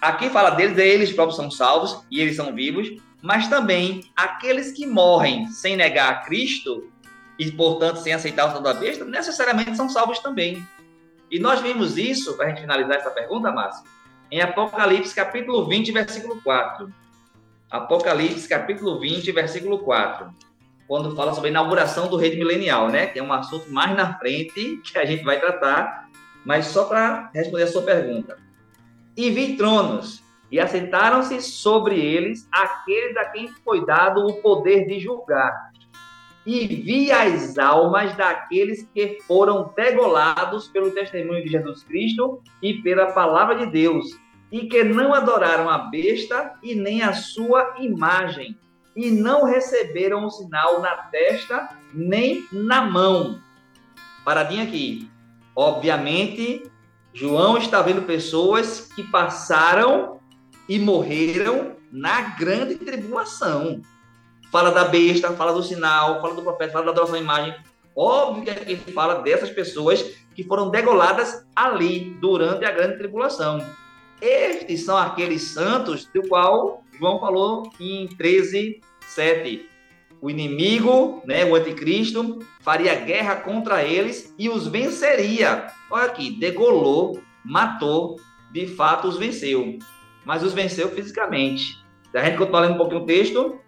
aqui 0.00 0.30
fala 0.30 0.50
deles, 0.50 0.78
eles 0.78 1.12
próprios 1.12 1.36
são 1.36 1.50
salvos 1.50 2.04
e 2.10 2.20
eles 2.20 2.36
são 2.36 2.54
vivos, 2.54 2.90
mas 3.22 3.48
também 3.48 4.04
aqueles 4.14 4.72
que 4.72 4.86
morrem 4.86 5.48
sem 5.48 5.76
negar 5.76 6.10
a 6.10 6.16
Cristo 6.16 6.90
e, 7.38 7.50
portanto, 7.50 7.98
sem 7.98 8.12
aceitar 8.12 8.46
o 8.46 8.50
santo 8.50 8.62
da 8.62 8.74
besta, 8.74 9.04
necessariamente 9.04 9.76
são 9.76 9.88
salvos 9.88 10.18
também. 10.20 10.66
E 11.30 11.38
nós 11.38 11.60
vimos 11.60 11.98
isso, 11.98 12.36
para 12.36 12.46
a 12.46 12.48
gente 12.50 12.60
finalizar 12.60 12.96
essa 12.96 13.10
pergunta, 13.10 13.50
Márcio, 13.50 13.84
em 14.30 14.40
Apocalipse 14.40 15.14
capítulo 15.14 15.66
20, 15.66 15.92
versículo 15.92 16.40
4. 16.42 16.92
Apocalipse 17.70 18.48
capítulo 18.48 18.98
20, 19.00 19.32
versículo 19.32 19.78
4. 19.80 20.30
Quando 20.86 21.16
fala 21.16 21.34
sobre 21.34 21.48
a 21.48 21.50
inauguração 21.50 22.08
do 22.08 22.16
reino 22.16 22.36
milenial, 22.36 22.88
né? 22.88 23.06
Que 23.06 23.18
é 23.18 23.22
um 23.22 23.32
assunto 23.32 23.70
mais 23.72 23.96
na 23.96 24.16
frente 24.18 24.80
que 24.84 24.98
a 24.98 25.04
gente 25.04 25.24
vai 25.24 25.40
tratar, 25.40 26.08
mas 26.44 26.66
só 26.66 26.84
para 26.84 27.28
responder 27.34 27.64
a 27.64 27.66
sua 27.66 27.82
pergunta. 27.82 28.45
E 29.16 29.30
vi 29.30 29.56
tronos, 29.56 30.22
e 30.50 30.60
assentaram-se 30.60 31.40
sobre 31.40 31.98
eles 31.98 32.48
aqueles 32.52 33.16
a 33.16 33.24
quem 33.26 33.48
foi 33.64 33.84
dado 33.84 34.26
o 34.26 34.34
poder 34.42 34.86
de 34.86 35.00
julgar 35.00 35.70
e 36.46 36.64
vi 36.64 37.10
as 37.10 37.58
almas 37.58 38.14
daqueles 38.16 38.88
que 38.94 39.18
foram 39.26 39.72
degolados 39.76 40.68
pelo 40.68 40.92
testemunho 40.92 41.42
de 41.42 41.50
Jesus 41.50 41.82
Cristo 41.82 42.40
e 42.62 42.74
pela 42.74 43.06
palavra 43.06 43.56
de 43.56 43.66
Deus, 43.66 44.06
e 44.52 44.68
que 44.68 44.84
não 44.84 45.12
adoraram 45.12 45.68
a 45.68 45.76
besta 45.78 46.54
e 46.62 46.76
nem 46.76 47.02
a 47.02 47.12
sua 47.12 47.74
imagem, 47.80 48.56
e 48.94 49.10
não 49.10 49.44
receberam 49.44 50.24
o 50.24 50.30
sinal 50.30 50.80
na 50.80 50.94
testa 51.10 51.68
nem 51.92 52.46
na 52.52 52.82
mão. 52.82 53.40
Paradinha 54.24 54.62
aqui. 54.62 55.10
Obviamente, 55.54 56.62
João 57.16 57.58
está 57.58 57.82
vendo 57.82 58.02
pessoas 58.02 58.88
que 58.94 59.02
passaram 59.02 60.20
e 60.68 60.78
morreram 60.78 61.76
na 61.90 62.20
grande 62.20 62.76
tribulação 62.76 63.82
fala 64.56 64.70
da 64.70 64.84
besta, 64.84 65.32
fala 65.32 65.52
do 65.52 65.62
sinal, 65.62 66.20
fala 66.20 66.34
do 66.34 66.42
profeta, 66.42 66.72
fala 66.72 66.86
da 66.86 66.90
adoração 66.92 67.16
à 67.16 67.18
imagem. 67.18 67.54
Óbvio 67.94 68.44
que 68.44 68.50
aqui 68.50 68.76
fala 68.92 69.16
dessas 69.22 69.50
pessoas 69.50 70.02
que 70.34 70.42
foram 70.44 70.70
degoladas 70.70 71.46
ali, 71.54 72.16
durante 72.20 72.64
a 72.64 72.70
grande 72.70 72.98
tribulação. 72.98 73.58
Estes 74.20 74.84
são 74.84 74.96
aqueles 74.96 75.42
santos 75.42 76.06
do 76.06 76.26
qual 76.28 76.82
João 76.98 77.20
falou 77.20 77.70
em 77.78 78.06
13, 78.06 78.80
7. 79.08 79.68
O 80.20 80.30
inimigo, 80.30 81.22
né, 81.26 81.44
o 81.44 81.54
anticristo, 81.54 82.40
faria 82.60 82.94
guerra 82.94 83.36
contra 83.36 83.82
eles 83.82 84.34
e 84.38 84.48
os 84.48 84.66
venceria. 84.66 85.66
Olha 85.90 86.06
aqui, 86.06 86.30
degolou, 86.30 87.20
matou, 87.44 88.18
de 88.52 88.66
fato 88.66 89.08
os 89.08 89.18
venceu. 89.18 89.78
Mas 90.24 90.42
os 90.42 90.52
venceu 90.52 90.88
fisicamente. 90.88 91.84
A 92.14 92.24
gente 92.24 92.38
continuar 92.38 92.60
lendo 92.60 92.74
um 92.74 92.78
pouquinho 92.78 93.02
o 93.02 93.06
texto, 93.06 93.60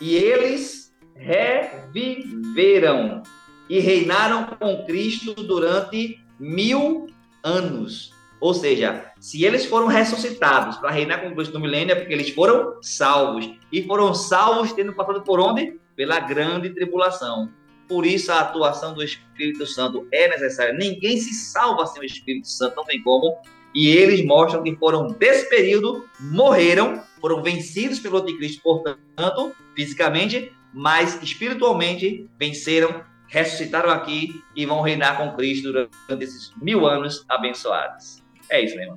e 0.00 0.16
eles 0.16 0.92
reviveram 1.14 3.22
e 3.68 3.80
reinaram 3.80 4.46
com 4.46 4.84
Cristo 4.86 5.34
durante 5.34 6.20
mil 6.38 7.06
anos. 7.42 8.12
Ou 8.40 8.54
seja, 8.54 9.12
se 9.18 9.44
eles 9.44 9.64
foram 9.66 9.86
ressuscitados 9.86 10.76
para 10.76 10.90
reinar 10.90 11.22
com 11.22 11.34
Cristo 11.34 11.54
no 11.54 11.60
milênio, 11.60 11.92
é 11.92 11.94
porque 11.96 12.12
eles 12.12 12.30
foram 12.30 12.76
salvos. 12.80 13.50
E 13.72 13.82
foram 13.82 14.14
salvos 14.14 14.72
tendo 14.72 14.92
passado 14.92 15.22
por 15.22 15.40
onde? 15.40 15.78
Pela 15.96 16.20
grande 16.20 16.70
tribulação. 16.70 17.50
Por 17.88 18.06
isso 18.06 18.30
a 18.30 18.40
atuação 18.40 18.94
do 18.94 19.02
Espírito 19.02 19.66
Santo 19.66 20.06
é 20.12 20.28
necessária. 20.28 20.72
Ninguém 20.72 21.16
se 21.16 21.32
salva 21.34 21.86
sem 21.86 22.02
o 22.02 22.04
Espírito 22.04 22.46
Santo, 22.46 22.76
não 22.76 22.84
tem 22.84 23.02
como. 23.02 23.36
E 23.74 23.88
eles 23.88 24.24
mostram 24.24 24.62
que 24.62 24.76
foram 24.76 25.08
desse 25.08 25.48
período, 25.48 26.06
morreram 26.20 27.02
foram 27.20 27.42
vencidos 27.42 27.98
pelo 27.98 28.18
anticristo, 28.18 28.62
portanto, 28.62 29.54
fisicamente, 29.74 30.52
mas 30.72 31.20
espiritualmente 31.22 32.28
venceram, 32.38 33.04
ressuscitaram 33.26 33.90
aqui 33.90 34.42
e 34.54 34.64
vão 34.64 34.80
reinar 34.80 35.16
com 35.16 35.34
Cristo 35.36 35.64
durante 35.64 36.24
esses 36.24 36.52
mil 36.60 36.86
anos 36.86 37.24
abençoados. 37.28 38.22
É 38.50 38.64
isso, 38.64 38.78
irmão. 38.78 38.96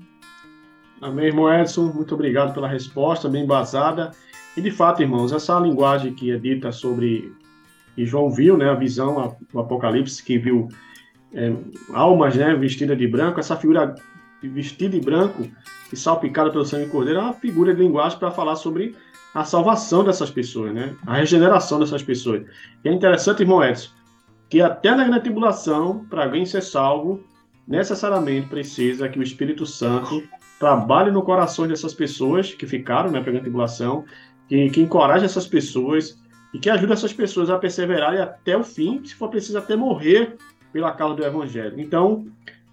Amém, 1.02 1.26
irmão 1.26 1.52
Edson. 1.52 1.92
Muito 1.94 2.14
obrigado 2.14 2.54
pela 2.54 2.68
resposta, 2.68 3.28
bem 3.28 3.44
embasada. 3.44 4.12
E 4.56 4.62
de 4.62 4.72
fato, 4.72 5.02
irmãos, 5.02 5.32
essa 5.32 5.60
linguagem 5.60 6.14
que 6.14 6.32
é 6.32 6.38
dita 6.38 6.72
sobre. 6.72 7.34
E 7.98 8.06
João 8.06 8.30
viu, 8.30 8.58
né, 8.58 8.70
a 8.70 8.76
visão, 8.76 9.36
do 9.52 9.60
Apocalipse, 9.60 10.24
que 10.24 10.38
viu 10.38 10.70
é, 11.34 11.54
almas 11.94 12.36
né, 12.36 12.54
vestidas 12.56 12.98
de 12.98 13.08
branco, 13.08 13.40
essa 13.40 13.56
figura 13.56 13.96
vestida 14.42 14.98
de 14.98 15.04
branco 15.04 15.48
e 15.92 15.96
salpicada 15.96 16.50
pelo 16.50 16.66
sangue 16.66 16.90
cordeiro 16.90 17.20
é 17.20 17.24
uma 17.24 17.34
figura 17.34 17.74
de 17.74 17.82
linguagem 17.82 18.18
para 18.18 18.32
falar 18.32 18.56
sobre 18.56 18.96
a 19.34 19.44
salvação 19.44 20.04
dessas 20.04 20.30
pessoas, 20.30 20.74
né? 20.74 20.96
A 21.06 21.16
regeneração 21.16 21.80
dessas 21.80 22.04
pessoas. 22.04 22.44
E 22.84 22.90
é 22.90 22.92
interessante, 22.92 23.42
irmão 23.42 23.64
Edson, 23.64 23.90
que 24.50 24.62
até 24.62 24.92
na 24.92 25.06
grande 25.06 25.22
tribulação, 25.22 26.06
para 26.10 26.26
alguém 26.26 26.46
ser 26.46 26.62
salvo, 26.62 27.24
necessariamente 27.68 28.48
precisa 28.48 29.08
que 29.08 29.20
o 29.20 29.24
Espírito 29.24 29.66
Santo 29.66 30.24
trabalhe 30.60 31.12
no 31.12 31.24
coração 31.24 31.68
dessas 31.68 31.94
pessoas 31.94 32.54
que 32.54 32.68
ficaram 32.68 33.10
né, 33.10 33.22
pegando 33.22 33.42
tribulação, 33.42 34.06
que, 34.48 34.70
que 34.70 34.82
encoraje 34.82 35.26
essas 35.26 35.48
pessoas 35.48 36.20
e 36.54 36.60
que 36.60 36.70
ajude 36.70 36.94
essas 36.94 37.14
pessoas 37.14 37.50
a 37.50 37.58
perseverarem 37.58 38.20
até 38.20 38.58
o 38.58 38.64
fim, 38.64 39.04
se 39.04 39.16
for 39.16 39.30
preciso 39.30 39.58
até 39.58 39.76
morrer 39.76 40.36
pela 40.72 40.92
causa 40.92 41.16
do 41.16 41.26
Evangelho. 41.26 41.80
Então, 41.80 42.26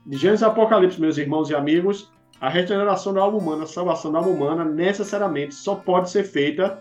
de 0.04 0.16
Gênesis 0.16 0.42
Apocalipse, 0.42 1.00
meus 1.00 1.18
irmãos 1.18 1.50
e 1.50 1.54
amigos, 1.54 2.10
a 2.40 2.48
regeneração 2.48 3.12
da 3.12 3.20
alma 3.20 3.38
humana, 3.38 3.64
a 3.64 3.66
salvação 3.66 4.12
da 4.12 4.18
alma 4.18 4.30
humana, 4.30 4.64
necessariamente 4.64 5.54
só 5.54 5.74
pode 5.74 6.10
ser 6.10 6.24
feita 6.24 6.78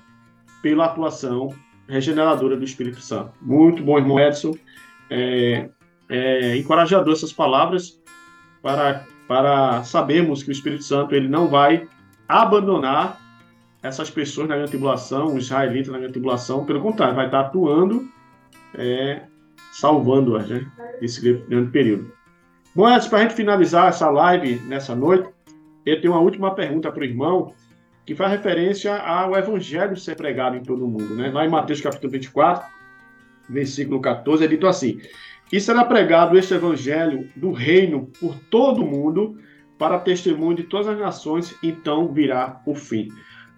pela 0.61 0.85
atuação 0.85 1.49
regeneradora 1.87 2.57
do 2.57 2.63
Espírito 2.63 3.01
Santo. 3.01 3.31
Muito 3.41 3.83
bom, 3.83 3.97
irmão 3.97 4.19
Edson. 4.19 4.53
É, 5.09 5.69
é 6.09 6.55
encorajador 6.57 7.13
essas 7.13 7.33
palavras 7.33 8.01
para, 8.61 9.05
para 9.27 9.83
sabermos 9.83 10.43
que 10.43 10.49
o 10.49 10.51
Espírito 10.51 10.83
Santo 10.83 11.13
ele 11.13 11.27
não 11.27 11.47
vai 11.47 11.87
abandonar 12.27 13.19
essas 13.81 14.09
pessoas 14.09 14.47
na 14.47 14.55
grande 14.55 14.71
tribulação, 14.71 15.35
os 15.35 15.45
israelitas 15.45 15.91
na 15.91 15.97
grande 15.97 16.13
tribulação, 16.13 16.65
pelo 16.65 16.81
contrário, 16.81 17.15
vai 17.15 17.25
estar 17.25 17.41
atuando, 17.41 18.07
é, 18.73 19.23
salvando-as 19.71 20.49
né, 20.49 20.65
nesse 21.01 21.21
grande 21.21 21.71
período. 21.71 22.11
Bom, 22.75 22.89
Edson, 22.89 23.09
para 23.09 23.19
a 23.19 23.21
gente 23.23 23.35
finalizar 23.35 23.89
essa 23.89 24.09
live 24.09 24.61
nessa 24.67 24.95
noite, 24.95 25.29
eu 25.85 26.01
tenho 26.01 26.13
uma 26.13 26.21
última 26.21 26.53
pergunta 26.53 26.91
para 26.91 27.01
o 27.01 27.05
irmão, 27.05 27.53
que 28.05 28.15
faz 28.15 28.31
referência 28.31 28.95
ao 28.95 29.35
evangelho 29.35 29.95
ser 29.97 30.15
pregado 30.15 30.55
em 30.55 30.63
todo 30.63 30.85
o 30.85 30.87
mundo. 30.87 31.15
Né? 31.15 31.29
Lá 31.29 31.45
em 31.45 31.49
Mateus 31.49 31.81
capítulo 31.81 32.11
24, 32.11 32.65
versículo 33.49 33.99
14, 33.99 34.45
é 34.45 34.47
dito 34.47 34.67
assim: 34.67 34.99
E 35.51 35.59
será 35.59 35.83
pregado 35.85 36.37
este 36.37 36.53
evangelho 36.53 37.29
do 37.35 37.51
reino 37.51 38.11
por 38.19 38.37
todo 38.49 38.83
o 38.83 38.85
mundo, 38.85 39.37
para 39.77 39.99
testemunho 39.99 40.57
de 40.57 40.63
todas 40.63 40.87
as 40.87 40.99
nações, 40.99 41.55
então 41.63 42.11
virá 42.11 42.61
o 42.65 42.75
fim. 42.75 43.09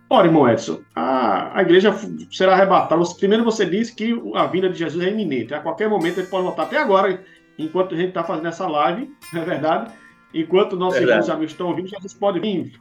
Ora, 0.09 0.27
irmão 0.27 0.49
Edson, 0.49 0.81
a, 0.95 1.57
a 1.57 1.61
igreja 1.61 1.93
será 2.31 2.53
arrebatada. 2.53 3.01
Primeiro 3.17 3.43
você 3.43 3.65
disse 3.65 3.95
que 3.95 4.19
a 4.35 4.45
vinda 4.47 4.69
de 4.69 4.77
Jesus 4.77 5.05
é 5.05 5.11
iminente. 5.11 5.53
A 5.53 5.59
qualquer 5.59 5.87
momento 5.87 6.19
ele 6.19 6.27
pode 6.27 6.45
voltar. 6.45 6.63
Até 6.63 6.77
agora, 6.77 7.23
enquanto 7.57 7.93
a 7.93 7.97
gente 7.97 8.09
está 8.09 8.23
fazendo 8.23 8.47
essa 8.47 8.67
live, 8.67 9.11
não 9.31 9.41
é 9.41 9.45
verdade? 9.45 9.91
Enquanto 10.33 10.75
nossos 10.75 10.99
irmãos 10.99 11.27
e 11.27 11.31
amigos 11.31 11.51
estão 11.51 11.67
ouvindo, 11.67 11.89
Jesus 11.89 12.13
pode 12.13 12.39
vir 12.39 12.71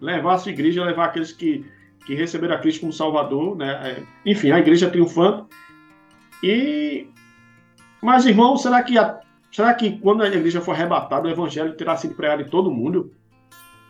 levar 0.00 0.34
a 0.34 0.38
sua 0.38 0.52
igreja, 0.52 0.84
levar 0.84 1.06
aqueles 1.06 1.32
que, 1.32 1.64
que 2.06 2.14
receberam 2.14 2.54
a 2.54 2.58
Cristo 2.58 2.80
como 2.80 2.92
Salvador, 2.92 3.56
né? 3.56 3.80
É, 3.82 4.02
enfim, 4.30 4.50
a 4.50 4.58
igreja 4.58 4.88
triunfante. 4.88 5.46
E 6.42 7.08
mas 8.02 8.26
irmão, 8.26 8.56
será 8.56 8.82
que 8.82 8.98
a... 8.98 9.20
será 9.50 9.74
que 9.74 9.98
quando 9.98 10.22
a 10.22 10.28
igreja 10.28 10.60
for 10.60 10.72
arrebatada, 10.72 11.28
o 11.28 11.30
evangelho 11.30 11.74
terá 11.74 11.96
sido 11.96 12.14
pregado 12.14 12.42
em 12.42 12.48
todo 12.48 12.70
mundo? 12.70 13.12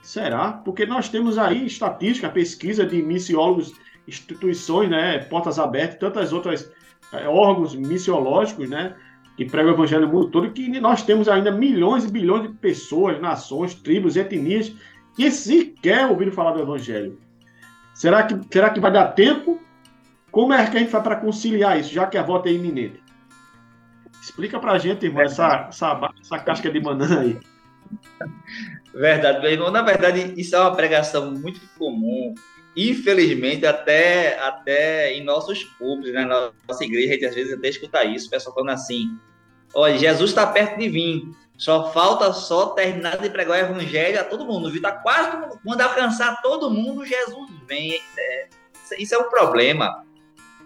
Será? 0.02 0.52
Porque 0.52 0.86
nós 0.86 1.08
temos 1.08 1.36
aí 1.36 1.66
estatística, 1.66 2.28
pesquisa 2.28 2.86
de 2.86 3.02
missiólogos, 3.02 3.74
instituições, 4.06 4.88
né, 4.88 5.18
portas 5.18 5.58
abertas, 5.58 5.98
tantas 5.98 6.32
outras 6.32 6.70
é, 7.12 7.28
órgãos 7.28 7.74
missiológicos, 7.74 8.68
né, 8.70 8.94
que 9.36 9.44
pregam 9.44 9.72
o 9.72 9.74
evangelho 9.74 10.06
no 10.06 10.12
mundo 10.12 10.30
todo, 10.30 10.50
que 10.52 10.80
nós 10.80 11.02
temos 11.02 11.28
ainda 11.28 11.50
milhões 11.50 12.04
e 12.04 12.10
bilhões 12.10 12.42
de 12.42 12.48
pessoas, 12.50 13.20
nações, 13.20 13.74
tribos, 13.74 14.16
etnias, 14.16 14.72
que 15.14 15.30
sequer 15.30 16.06
ouviram 16.06 16.32
falar 16.32 16.52
do 16.52 16.62
evangelho. 16.62 17.18
Será 17.94 18.22
que, 18.22 18.38
será 18.50 18.70
que 18.70 18.80
vai 18.80 18.92
dar 18.92 19.08
tempo? 19.08 19.60
Como 20.30 20.52
é 20.52 20.64
que 20.66 20.76
a 20.76 20.80
gente 20.80 20.90
faz 20.90 21.02
para 21.02 21.16
conciliar 21.16 21.80
isso, 21.80 21.92
já 21.92 22.06
que 22.06 22.18
a 22.18 22.22
volta 22.22 22.48
é 22.48 22.52
iminente? 22.52 23.02
Explica 24.26 24.58
para 24.58 24.72
a 24.72 24.78
gente, 24.78 25.06
irmão, 25.06 25.22
essa, 25.22 25.68
essa, 25.68 26.12
essa 26.20 26.38
casca 26.40 26.68
de 26.68 26.80
banana 26.80 27.20
aí. 27.20 27.38
Verdade, 28.92 29.40
meu 29.40 29.52
irmão. 29.52 29.70
Na 29.70 29.82
verdade, 29.82 30.34
isso 30.36 30.56
é 30.56 30.58
uma 30.58 30.74
pregação 30.74 31.30
muito 31.30 31.60
comum. 31.78 32.34
Infelizmente, 32.76 33.64
até, 33.64 34.36
até 34.40 35.12
em 35.14 35.22
nossos 35.22 35.62
públicos, 35.62 36.12
né? 36.12 36.24
na 36.24 36.50
nossa 36.66 36.84
igreja, 36.84 37.10
a 37.10 37.12
gente 37.12 37.24
às 37.24 37.34
vezes 37.36 37.52
até 37.52 37.68
escuta 37.68 38.04
isso, 38.04 38.26
o 38.26 38.30
pessoal 38.30 38.52
falando 38.52 38.70
assim: 38.70 39.16
olha, 39.72 39.96
Jesus 39.96 40.30
está 40.30 40.44
perto 40.44 40.76
de 40.76 40.88
vir, 40.88 41.22
só 41.56 41.92
falta 41.92 42.32
só 42.32 42.70
terminar 42.70 43.18
de 43.18 43.30
pregar 43.30 43.58
o 43.58 43.64
evangelho 43.70 44.20
a 44.20 44.24
todo 44.24 44.44
mundo, 44.44 44.70
viu? 44.70 44.78
Está 44.78 44.90
quase 44.90 45.30
todo 45.30 45.42
mundo. 45.42 45.60
Quando 45.62 45.80
alcançar 45.82 46.42
todo 46.42 46.68
mundo, 46.68 47.06
Jesus 47.06 47.48
vem. 47.68 48.00
É, 48.18 48.48
isso 48.98 49.14
é 49.14 49.18
um 49.18 49.30
problema 49.30 50.04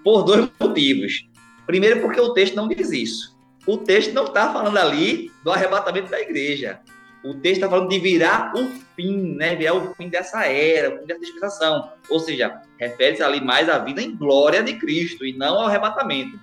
por 0.03 0.23
dois 0.23 0.49
motivos. 0.59 1.29
Primeiro, 1.67 2.01
porque 2.01 2.21
o 2.21 2.33
texto 2.33 2.57
não 2.57 2.67
diz 2.67 2.91
isso. 2.91 3.39
O 3.67 3.77
texto 3.77 4.13
não 4.13 4.25
está 4.25 4.53
falando 4.53 4.77
ali 4.79 5.31
do 5.45 5.51
arrebatamento 5.51 6.11
da 6.11 6.21
igreja. 6.21 6.81
O 7.23 7.35
texto 7.35 7.57
está 7.57 7.69
falando 7.69 7.91
de 7.91 7.99
virar 7.99 8.53
o 8.57 8.67
fim, 8.97 9.35
né? 9.37 9.55
Virar 9.55 9.75
o 9.75 9.95
fim 9.95 10.09
dessa 10.09 10.47
era, 10.47 10.95
o 10.95 10.99
fim 11.01 11.07
dessa 11.07 11.21
dispensação. 11.21 11.93
Ou 12.09 12.19
seja, 12.19 12.63
refere-se 12.79 13.23
ali 13.23 13.41
mais 13.41 13.69
à 13.69 13.79
vida 13.79 14.01
em 14.01 14.17
glória 14.17 14.63
de 14.63 14.75
Cristo 14.75 15.27
e 15.27 15.37
não 15.37 15.59
ao 15.59 15.67
arrebatamento. 15.67 16.41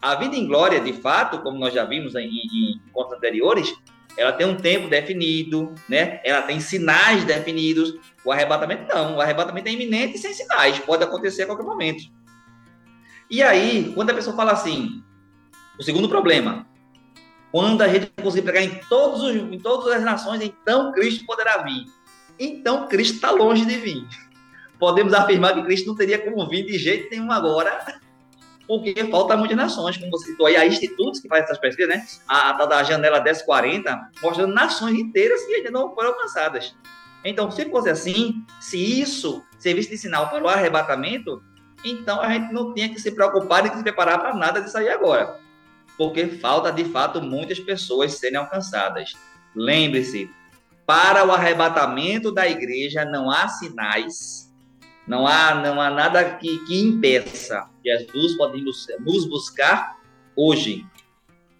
A 0.00 0.14
vida 0.14 0.36
em 0.36 0.46
glória, 0.46 0.80
de 0.80 0.94
fato, 0.94 1.40
como 1.40 1.58
nós 1.58 1.74
já 1.74 1.84
vimos 1.84 2.14
em, 2.14 2.28
em 2.28 2.80
encontros 2.88 3.18
anteriores, 3.18 3.74
ela 4.16 4.32
tem 4.32 4.46
um 4.46 4.56
tempo 4.56 4.88
definido, 4.88 5.74
né? 5.88 6.20
Ela 6.24 6.42
tem 6.42 6.60
sinais 6.60 7.24
definidos. 7.24 7.94
O 8.24 8.32
arrebatamento 8.32 8.86
não. 8.94 9.16
O 9.16 9.20
arrebatamento 9.20 9.68
é 9.68 9.72
iminente 9.72 10.16
e 10.16 10.18
sem 10.18 10.32
sinais. 10.32 10.78
Pode 10.78 11.04
acontecer 11.04 11.42
a 11.42 11.46
qualquer 11.46 11.64
momento. 11.64 12.04
E 13.30 13.42
aí, 13.42 13.92
quando 13.94 14.10
a 14.10 14.14
pessoa 14.14 14.36
fala 14.36 14.52
assim, 14.52 15.02
o 15.78 15.82
segundo 15.82 16.08
problema, 16.08 16.66
quando 17.50 17.82
a 17.82 17.88
gente 17.88 18.10
conseguir 18.20 18.42
pregar 18.42 18.62
em, 18.62 18.80
todos 18.88 19.22
os, 19.22 19.34
em 19.34 19.58
todas 19.58 19.92
as 19.92 20.02
nações, 20.02 20.40
então 20.42 20.92
Cristo 20.92 21.24
poderá 21.24 21.58
vir. 21.58 21.84
Então 22.38 22.88
Cristo 22.88 23.14
está 23.14 23.30
longe 23.30 23.64
de 23.64 23.76
vir. 23.76 24.06
Podemos 24.78 25.14
afirmar 25.14 25.54
que 25.54 25.62
Cristo 25.62 25.86
não 25.86 25.94
teria 25.94 26.18
como 26.18 26.48
vir 26.48 26.66
de 26.66 26.76
jeito 26.78 27.08
nenhum 27.10 27.30
agora, 27.30 28.00
porque 28.66 28.92
falta 29.10 29.36
muitas 29.36 29.56
nações, 29.56 29.96
como 29.96 30.10
você 30.10 30.32
citou 30.32 30.46
aí, 30.46 30.56
há 30.56 30.66
institutos 30.66 31.20
que 31.20 31.28
fazem 31.28 31.44
essas 31.44 31.58
pesquisas, 31.58 31.94
né? 31.94 32.06
A, 32.26 32.50
a 32.60 32.66
da 32.66 32.82
janela 32.82 33.22
1040, 33.22 34.10
mostrando 34.22 34.52
nações 34.52 34.98
inteiras 34.98 35.44
que 35.44 35.54
ainda 35.54 35.70
não 35.70 35.94
foram 35.94 36.10
alcançadas. 36.10 36.74
Então, 37.24 37.50
se 37.50 37.64
fosse 37.70 37.88
assim, 37.88 38.44
se 38.60 39.00
isso 39.00 39.42
servisse 39.58 39.90
de 39.90 39.98
sinal 39.98 40.28
para 40.28 40.42
o 40.42 40.48
arrebatamento, 40.48 41.42
então 41.84 42.20
a 42.20 42.28
gente 42.30 42.52
não 42.52 42.74
tinha 42.74 42.88
que 42.88 43.00
se 43.00 43.12
preocupar 43.12 43.64
e 43.64 43.76
se 43.76 43.82
preparar 43.82 44.18
para 44.18 44.34
nada 44.34 44.60
disso 44.60 44.76
aí 44.76 44.88
agora 44.88 45.44
porque 45.96 46.26
falta 46.26 46.72
de 46.72 46.84
fato 46.84 47.22
muitas 47.22 47.58
pessoas 47.60 48.14
serem 48.14 48.38
alcançadas. 48.38 49.12
Lembre-se, 49.54 50.30
para 50.86 51.26
o 51.26 51.32
arrebatamento 51.32 52.32
da 52.32 52.48
igreja 52.48 53.04
não 53.04 53.30
há 53.30 53.48
sinais, 53.48 54.52
não 55.06 55.26
há, 55.26 55.54
não 55.54 55.80
há 55.80 55.90
nada 55.90 56.36
que, 56.36 56.58
que 56.66 56.80
impeça. 56.80 57.68
Jesus 57.84 58.36
pode 58.36 58.62
nos 59.00 59.26
buscar 59.26 59.98
hoje. 60.36 60.84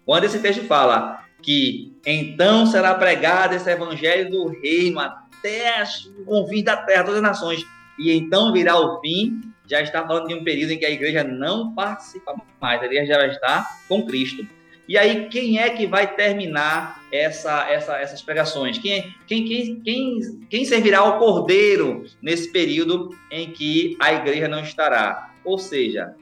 Quando 0.05 0.25
esse 0.25 0.39
texto 0.39 0.63
fala 0.65 1.23
que 1.41 1.95
então 2.05 2.65
será 2.65 2.93
pregado 2.95 3.55
esse 3.55 3.69
evangelho 3.69 4.29
do 4.29 4.47
reino 4.47 4.99
até 4.99 5.83
o 6.27 6.47
fim 6.47 6.63
da 6.63 6.77
terra, 6.77 7.03
todas 7.03 7.17
as 7.17 7.23
nações, 7.23 7.65
e 7.97 8.11
então 8.11 8.51
virá 8.51 8.77
o 8.79 8.99
fim, 8.99 9.41
já 9.67 9.81
está 9.81 10.05
falando 10.05 10.27
de 10.27 10.33
um 10.33 10.43
período 10.43 10.71
em 10.71 10.77
que 10.77 10.85
a 10.85 10.89
igreja 10.89 11.23
não 11.23 11.73
participa 11.73 12.35
mais, 12.61 12.81
a 12.81 12.85
igreja 12.85 13.13
já 13.13 13.27
está 13.27 13.67
com 13.87 14.05
Cristo. 14.05 14.47
E 14.87 14.97
aí, 14.99 15.27
quem 15.29 15.57
é 15.57 15.71
que 15.71 15.87
vai 15.87 16.15
terminar 16.15 17.03
essa, 17.11 17.67
essa, 17.67 17.97
essas 17.97 18.21
pregações? 18.21 18.77
Quem, 18.77 19.15
quem, 19.25 19.43
quem, 19.45 19.81
quem, 19.81 20.19
quem 20.47 20.65
servirá 20.65 20.99
ao 20.99 21.17
cordeiro 21.17 22.03
nesse 22.21 22.51
período 22.51 23.09
em 23.31 23.51
que 23.51 23.97
a 23.99 24.13
igreja 24.13 24.47
não 24.47 24.59
estará? 24.59 25.33
Ou 25.43 25.57
seja, 25.57 26.13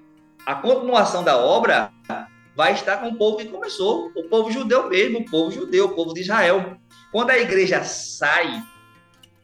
a 0.45 0.56
continuação 0.56 1.25
da 1.25 1.38
obra 1.38 1.91
vai 2.56 2.73
estar 2.73 2.97
com 2.97 3.10
o 3.10 3.15
povo 3.15 3.38
que 3.38 3.45
começou, 3.45 4.12
o 4.15 4.23
povo 4.23 4.49
judeu 4.49 4.88
mesmo, 4.89 5.19
o 5.19 5.25
povo 5.25 5.51
judeu, 5.51 5.86
o 5.88 5.95
povo 5.95 6.13
de 6.13 6.21
Israel. 6.21 6.77
Quando 7.12 7.32
a 7.32 7.38
igreja 7.38 7.84
sai, 7.84 8.63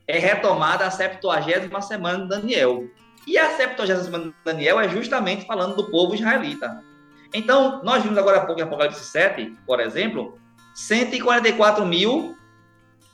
é 0.08 0.18
retomada 0.18 0.86
a 0.86 0.92
70 0.92 1.82
semana 1.82 2.24
de 2.24 2.30
Daniel. 2.30 2.88
E 3.30 3.38
a 3.38 3.56
70 3.56 4.04
semana 4.04 4.24
de 4.24 4.34
Daniel 4.44 4.80
é 4.80 4.90
justamente 4.90 5.46
falando 5.46 5.76
do 5.76 5.92
povo 5.92 6.16
israelita. 6.16 6.84
Então, 7.32 7.80
nós 7.84 8.02
vimos 8.02 8.18
agora 8.18 8.38
há 8.38 8.46
pouco 8.48 8.60
em 8.60 8.64
Apocalipse 8.64 9.06
7, 9.06 9.56
por 9.68 9.80
exemplo, 9.80 10.40
144 10.74 11.86
mil 11.86 12.36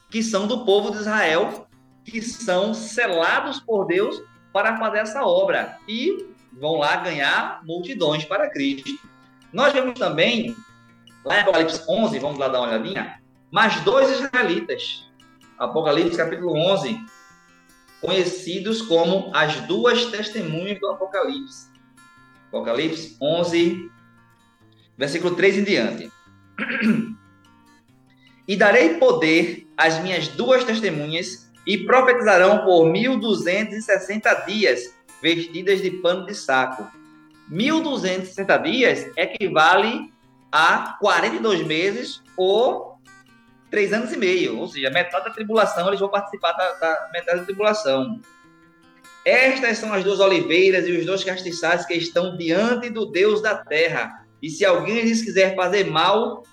que 0.09 0.23
são 0.23 0.47
do 0.47 0.63
povo 0.63 0.91
de 0.91 0.99
Israel, 0.99 1.67
que 2.05 2.21
são 2.21 2.73
selados 2.73 3.59
por 3.59 3.87
Deus 3.87 4.23
para 4.53 4.77
fazer 4.77 4.99
essa 4.99 5.21
obra 5.21 5.77
e 5.85 6.29
vão 6.53 6.77
lá 6.77 6.95
ganhar 6.95 7.59
multidões 7.65 8.23
para 8.23 8.49
Cristo. 8.49 8.97
Nós 9.51 9.73
vemos 9.73 9.99
também, 9.99 10.55
lá 11.25 11.39
em 11.39 11.41
Apocalipse 11.41 11.83
11, 11.89 12.19
vamos 12.19 12.39
lá 12.39 12.47
dar 12.47 12.61
uma 12.61 12.69
olhadinha, 12.69 13.21
mais 13.51 13.81
dois 13.81 14.09
israelitas. 14.11 15.11
Apocalipse 15.59 16.15
capítulo 16.15 16.55
11, 16.55 17.05
conhecidos 18.05 18.81
como 18.81 19.31
as 19.33 19.61
duas 19.61 20.05
testemunhas 20.05 20.79
do 20.79 20.87
Apocalipse. 20.87 21.67
Apocalipse 22.47 23.17
11, 23.21 23.89
versículo 24.97 25.35
3 25.35 25.57
em 25.57 25.63
diante. 25.63 26.11
E 28.47 28.55
darei 28.55 28.99
poder 28.99 29.67
às 29.75 29.99
minhas 30.03 30.27
duas 30.27 30.63
testemunhas, 30.63 31.45
e 31.65 31.79
profetizarão 31.79 32.63
por 32.63 32.85
1260 32.85 34.33
dias, 34.45 34.93
vestidas 35.21 35.81
de 35.81 35.91
pano 35.91 36.25
de 36.25 36.35
saco. 36.35 36.87
1260 37.49 38.57
dias 38.57 39.11
equivale 39.17 40.13
a 40.51 40.95
42 40.99 41.65
meses 41.65 42.21
ou 42.37 42.94
3 43.75 43.91
anos 43.91 44.13
e 44.13 44.17
meio, 44.17 44.57
ou 44.57 44.69
seja, 44.69 44.89
metade 44.89 45.25
da 45.25 45.31
tribulação, 45.31 45.85
eles 45.89 45.99
vão 45.99 46.07
participar 46.07 46.53
da, 46.53 46.71
da 46.75 47.09
metade 47.11 47.39
da 47.39 47.45
tribulação. 47.45 48.21
Estas 49.25 49.79
são 49.79 49.93
as 49.93 50.01
duas 50.01 50.21
oliveiras 50.21 50.87
e 50.87 50.93
os 50.93 51.05
dois 51.05 51.25
castiçais 51.25 51.85
que 51.85 51.93
estão 51.93 52.37
diante 52.37 52.89
do 52.89 53.05
Deus 53.05 53.41
da 53.41 53.57
terra. 53.57 54.25
E 54.41 54.49
se 54.49 54.63
alguém 54.63 55.01
lhes 55.01 55.21
quiser 55.21 55.57
fazer 55.57 55.83
mal, 55.91 56.43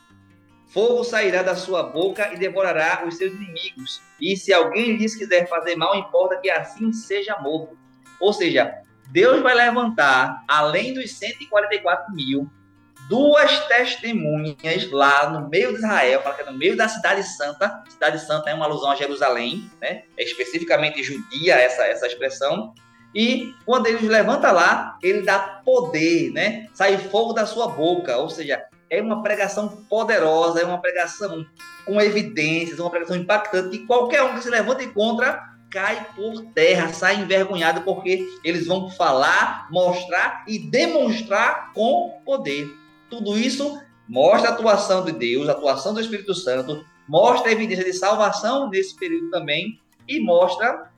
fogo 0.66 1.04
sairá 1.04 1.44
da 1.44 1.54
sua 1.54 1.84
boca 1.84 2.32
e 2.34 2.38
devorará 2.38 3.04
os 3.06 3.16
seus 3.16 3.32
inimigos. 3.32 4.02
E 4.20 4.36
se 4.36 4.52
alguém 4.52 4.96
lhes 4.96 5.14
quiser 5.14 5.48
fazer 5.48 5.76
mal, 5.76 5.94
importa 5.94 6.38
que 6.38 6.50
assim 6.50 6.92
seja 6.92 7.38
morto. 7.38 7.78
Ou 8.18 8.32
seja, 8.32 8.74
Deus 9.12 9.40
vai 9.42 9.54
levantar, 9.54 10.42
além 10.48 10.92
dos 10.92 11.12
144 11.12 12.12
mil, 12.12 12.50
duas 13.12 13.60
testemunhas 13.66 14.90
lá 14.90 15.28
no 15.28 15.46
meio 15.46 15.72
de 15.72 15.80
Israel, 15.80 16.22
é 16.38 16.50
no 16.50 16.56
meio 16.56 16.74
da 16.74 16.88
cidade 16.88 17.22
santa. 17.22 17.84
Cidade 17.86 18.18
santa 18.18 18.48
é 18.48 18.54
uma 18.54 18.64
alusão 18.64 18.90
a 18.90 18.94
Jerusalém, 18.94 19.70
né? 19.82 20.04
É 20.16 20.24
especificamente 20.24 21.02
judia 21.02 21.56
essa, 21.56 21.84
essa 21.84 22.06
expressão. 22.06 22.72
E 23.14 23.54
quando 23.66 23.86
ele 23.86 24.08
levanta 24.08 24.50
lá, 24.50 24.96
ele 25.02 25.20
dá 25.20 25.38
poder, 25.62 26.32
né? 26.32 26.66
Sai 26.72 26.96
fogo 26.96 27.34
da 27.34 27.44
sua 27.44 27.68
boca, 27.68 28.16
ou 28.16 28.30
seja, 28.30 28.64
é 28.88 29.02
uma 29.02 29.22
pregação 29.22 29.68
poderosa, 29.90 30.62
é 30.62 30.64
uma 30.64 30.80
pregação 30.80 31.44
com 31.84 32.00
evidências, 32.00 32.78
uma 32.78 32.88
pregação 32.88 33.14
impactante 33.14 33.76
que 33.76 33.86
qualquer 33.86 34.22
um 34.22 34.32
que 34.36 34.42
se 34.42 34.48
levante 34.48 34.86
contra 34.86 35.52
cai 35.70 36.06
por 36.16 36.40
terra, 36.54 36.90
sai 36.94 37.16
envergonhado 37.16 37.82
porque 37.82 38.26
eles 38.42 38.66
vão 38.66 38.88
falar, 38.88 39.68
mostrar 39.70 40.44
e 40.48 40.58
demonstrar 40.58 41.72
com 41.74 42.18
poder. 42.24 42.81
Tudo 43.12 43.38
isso 43.38 43.78
mostra 44.08 44.48
a 44.48 44.52
atuação 44.54 45.04
de 45.04 45.12
Deus, 45.12 45.46
a 45.46 45.52
atuação 45.52 45.92
do 45.92 46.00
Espírito 46.00 46.34
Santo, 46.34 46.82
mostra 47.06 47.50
a 47.50 47.52
evidência 47.52 47.84
de 47.84 47.92
salvação 47.92 48.70
nesse 48.70 48.96
período 48.96 49.28
também 49.28 49.78
e 50.08 50.18
mostra 50.18 50.90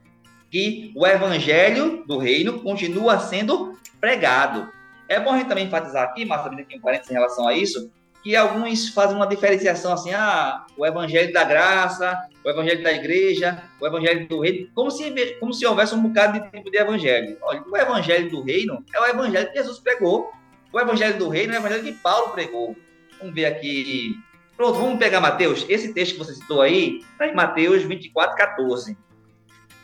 que 0.48 0.92
o 0.94 1.04
evangelho 1.04 2.04
do 2.06 2.16
reino 2.16 2.60
continua 2.60 3.18
sendo 3.18 3.76
pregado. 4.00 4.70
É 5.08 5.18
bom 5.18 5.32
a 5.32 5.38
gente 5.38 5.48
também 5.48 5.66
enfatizar 5.66 6.04
aqui, 6.04 6.24
Márcio, 6.24 6.50
também 6.50 6.64
tem 6.64 6.78
um 6.78 6.80
parênteses 6.80 7.10
em 7.10 7.14
relação 7.14 7.48
a 7.48 7.52
isso, 7.52 7.90
que 8.22 8.36
alguns 8.36 8.90
fazem 8.90 9.16
uma 9.16 9.26
diferenciação 9.26 9.92
assim, 9.92 10.14
ah, 10.14 10.64
o 10.76 10.86
evangelho 10.86 11.32
da 11.32 11.42
graça, 11.42 12.16
o 12.44 12.48
evangelho 12.48 12.84
da 12.84 12.92
igreja, 12.92 13.60
o 13.80 13.86
evangelho 13.88 14.28
do 14.28 14.40
reino, 14.40 14.68
como 14.72 14.88
se, 14.88 15.10
como 15.40 15.52
se 15.52 15.66
houvesse 15.66 15.96
um 15.96 16.02
bocado 16.02 16.38
de 16.38 16.48
tipo 16.52 16.70
de 16.70 16.78
evangelho. 16.78 17.36
Olha, 17.42 17.64
o 17.68 17.76
evangelho 17.76 18.30
do 18.30 18.40
reino 18.40 18.84
é 18.94 19.00
o 19.00 19.06
evangelho 19.06 19.48
que 19.48 19.58
Jesus 19.58 19.80
pregou. 19.80 20.30
O 20.74 20.80
evangelho 20.80 21.16
do 21.16 21.28
reino 21.28 21.54
é 21.54 21.56
o 21.56 21.60
evangelho 21.60 21.84
que 21.84 21.92
Paulo 21.92 22.32
pregou. 22.32 22.76
Vamos 23.20 23.32
ver 23.32 23.44
aqui. 23.44 24.18
Pronto, 24.56 24.80
vamos 24.80 24.98
pegar 24.98 25.20
Mateus. 25.20 25.64
Esse 25.68 25.94
texto 25.94 26.14
que 26.14 26.18
você 26.18 26.34
citou 26.34 26.60
aí 26.60 26.98
está 27.12 27.28
em 27.28 27.34
Mateus 27.34 27.84
24, 27.84 28.36
14. 28.36 28.98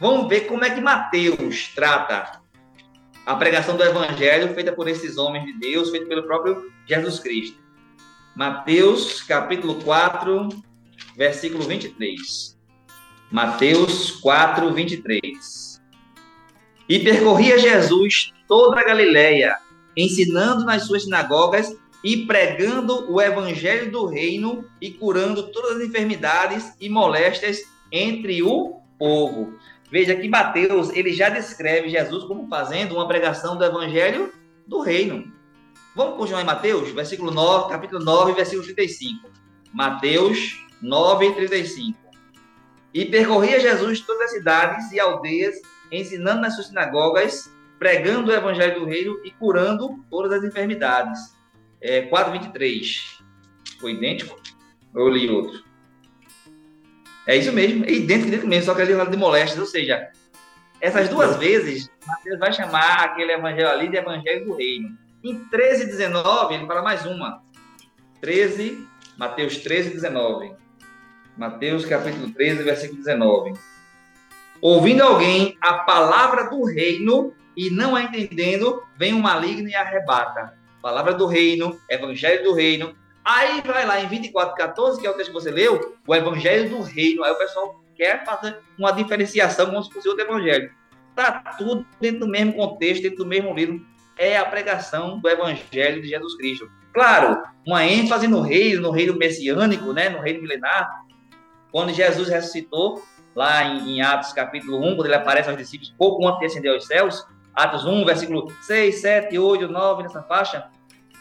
Vamos 0.00 0.28
ver 0.28 0.48
como 0.48 0.64
é 0.64 0.70
que 0.70 0.80
Mateus 0.80 1.68
trata 1.76 2.40
a 3.24 3.36
pregação 3.36 3.76
do 3.76 3.84
evangelho 3.84 4.52
feita 4.52 4.72
por 4.72 4.88
esses 4.88 5.16
homens 5.16 5.46
de 5.46 5.60
Deus, 5.60 5.90
feita 5.90 6.06
pelo 6.06 6.24
próprio 6.24 6.72
Jesus 6.88 7.20
Cristo. 7.20 7.56
Mateus, 8.34 9.22
capítulo 9.22 9.76
4, 9.84 10.48
versículo 11.16 11.62
23. 11.62 12.58
Mateus 13.30 14.10
4, 14.10 14.74
23. 14.74 15.80
E 16.88 16.98
percorria 16.98 17.60
Jesus 17.60 18.32
toda 18.48 18.80
a 18.80 18.84
Galileia, 18.84 19.56
ensinando 19.96 20.64
nas 20.64 20.84
suas 20.84 21.04
sinagogas 21.04 21.76
e 22.02 22.26
pregando 22.26 23.10
o 23.12 23.20
evangelho 23.20 23.90
do 23.90 24.06
reino 24.06 24.64
e 24.80 24.90
curando 24.90 25.50
todas 25.50 25.76
as 25.76 25.82
enfermidades 25.82 26.72
e 26.80 26.88
moléstias 26.88 27.62
entre 27.92 28.42
o 28.42 28.80
povo. 28.98 29.54
Veja 29.90 30.14
que 30.14 30.28
Mateus, 30.28 30.90
ele 30.90 31.12
já 31.12 31.28
descreve 31.28 31.88
Jesus 31.88 32.24
como 32.24 32.48
fazendo 32.48 32.94
uma 32.94 33.08
pregação 33.08 33.56
do 33.56 33.64
evangelho 33.64 34.32
do 34.66 34.80
reino. 34.80 35.32
Vamos 35.96 36.16
continuar 36.16 36.42
em 36.42 36.46
Mateus, 36.46 36.90
versículo 36.90 37.32
9, 37.32 37.68
capítulo 37.68 38.02
9, 38.04 38.32
versículo 38.32 38.62
35. 38.62 39.28
Mateus 39.72 40.64
9, 40.80 41.32
35. 41.32 41.98
E 42.94 43.04
percorria 43.06 43.60
Jesus 43.60 44.00
todas 44.00 44.26
as 44.26 44.30
cidades 44.32 44.92
e 44.92 45.00
aldeias, 45.00 45.56
ensinando 45.90 46.40
nas 46.40 46.54
suas 46.54 46.68
sinagogas 46.68 47.50
pregando 47.80 48.30
o 48.30 48.34
evangelho 48.34 48.78
do 48.78 48.84
reino 48.84 49.18
e 49.24 49.30
curando 49.30 50.04
todas 50.10 50.30
as 50.30 50.44
enfermidades. 50.44 51.34
É, 51.80 52.02
4,23. 52.10 53.22
Foi 53.80 53.92
idêntico? 53.92 54.38
Ou 54.94 55.08
eu 55.08 55.08
li 55.08 55.30
outro? 55.30 55.64
É 57.26 57.36
isso 57.36 57.50
mesmo, 57.52 57.86
é 57.86 57.92
idêntico, 57.92 58.28
idêntico 58.28 58.46
mesmo, 58.46 58.66
só 58.66 58.74
que 58.74 58.82
ali 58.82 58.94
fala 58.94 59.08
de 59.08 59.16
moléstias, 59.16 59.58
ou 59.58 59.66
seja, 59.66 60.10
essas 60.80 61.08
duas 61.08 61.36
vezes, 61.36 61.90
Mateus 62.06 62.38
vai 62.38 62.52
chamar 62.52 63.04
aquele 63.04 63.32
evangelho 63.32 63.70
ali 63.70 63.88
de 63.88 63.96
evangelho 63.96 64.44
do 64.44 64.56
reino. 64.56 64.98
Em 65.24 65.38
13, 65.38 65.86
19, 65.86 66.54
ele 66.54 66.66
fala 66.66 66.82
mais 66.82 67.06
uma. 67.06 67.42
13, 68.20 68.86
Mateus 69.16 69.56
13, 69.58 69.90
19. 69.90 70.52
Mateus 71.36 71.86
capítulo 71.86 72.30
13, 72.30 72.62
versículo 72.62 72.98
19. 72.98 73.54
Ouvindo 74.60 75.02
alguém 75.02 75.56
a 75.60 75.74
palavra 75.74 76.50
do 76.50 76.64
reino, 76.64 77.34
e 77.56 77.70
não 77.70 77.96
a 77.96 78.02
entendendo, 78.02 78.82
vem 78.96 79.14
um 79.14 79.20
maligno 79.20 79.68
e 79.68 79.74
arrebata. 79.74 80.54
Palavra 80.80 81.14
do 81.14 81.26
reino, 81.26 81.78
evangelho 81.88 82.44
do 82.44 82.54
reino. 82.54 82.94
Aí 83.24 83.60
vai 83.62 83.84
lá 83.84 84.00
em 84.00 84.08
24, 84.08 84.54
14, 84.54 85.00
que 85.00 85.06
é 85.06 85.10
o 85.10 85.14
texto 85.14 85.28
que 85.28 85.34
você 85.34 85.50
leu, 85.50 85.96
o 86.06 86.14
evangelho 86.14 86.70
do 86.70 86.80
reino. 86.80 87.22
Aí 87.22 87.32
o 87.32 87.38
pessoal 87.38 87.82
quer 87.94 88.24
fazer 88.24 88.58
uma 88.78 88.90
diferenciação 88.92 89.66
como 89.66 89.82
se 89.82 89.92
fosse 89.92 90.08
outro 90.08 90.24
evangelho. 90.24 90.70
Está 91.10 91.32
tudo 91.58 91.86
dentro 92.00 92.20
do 92.20 92.28
mesmo 92.28 92.54
contexto, 92.54 93.02
dentro 93.02 93.18
do 93.18 93.26
mesmo 93.26 93.54
livro. 93.54 93.84
É 94.16 94.38
a 94.38 94.44
pregação 94.44 95.18
do 95.18 95.28
evangelho 95.28 96.00
de 96.00 96.08
Jesus 96.08 96.36
Cristo. 96.36 96.70
Claro, 96.92 97.42
uma 97.66 97.84
ênfase 97.84 98.26
no 98.26 98.40
reino, 98.40 98.82
no 98.82 98.90
reino 98.90 99.16
messiânico, 99.16 99.92
né, 99.92 100.08
no 100.08 100.20
reino 100.20 100.42
milenar. 100.42 101.04
Quando 101.70 101.92
Jesus 101.92 102.28
ressuscitou, 102.28 103.02
lá 103.34 103.64
em, 103.64 103.96
em 103.96 104.02
Atos 104.02 104.32
capítulo 104.32 104.78
1, 104.78 104.96
quando 104.96 105.06
ele 105.06 105.14
aparece 105.14 105.48
aos 105.48 105.58
discípulos 105.58 105.94
pouco 105.96 106.26
antes 106.26 106.40
de 106.40 106.46
ascender 106.46 106.72
aos 106.72 106.86
céus, 106.86 107.26
Atos 107.54 107.84
1, 107.84 108.04
versículo 108.04 108.52
6, 108.62 108.94
7, 108.96 109.38
8, 109.38 109.68
9, 109.68 110.02
nessa 110.02 110.22
faixa, 110.22 110.68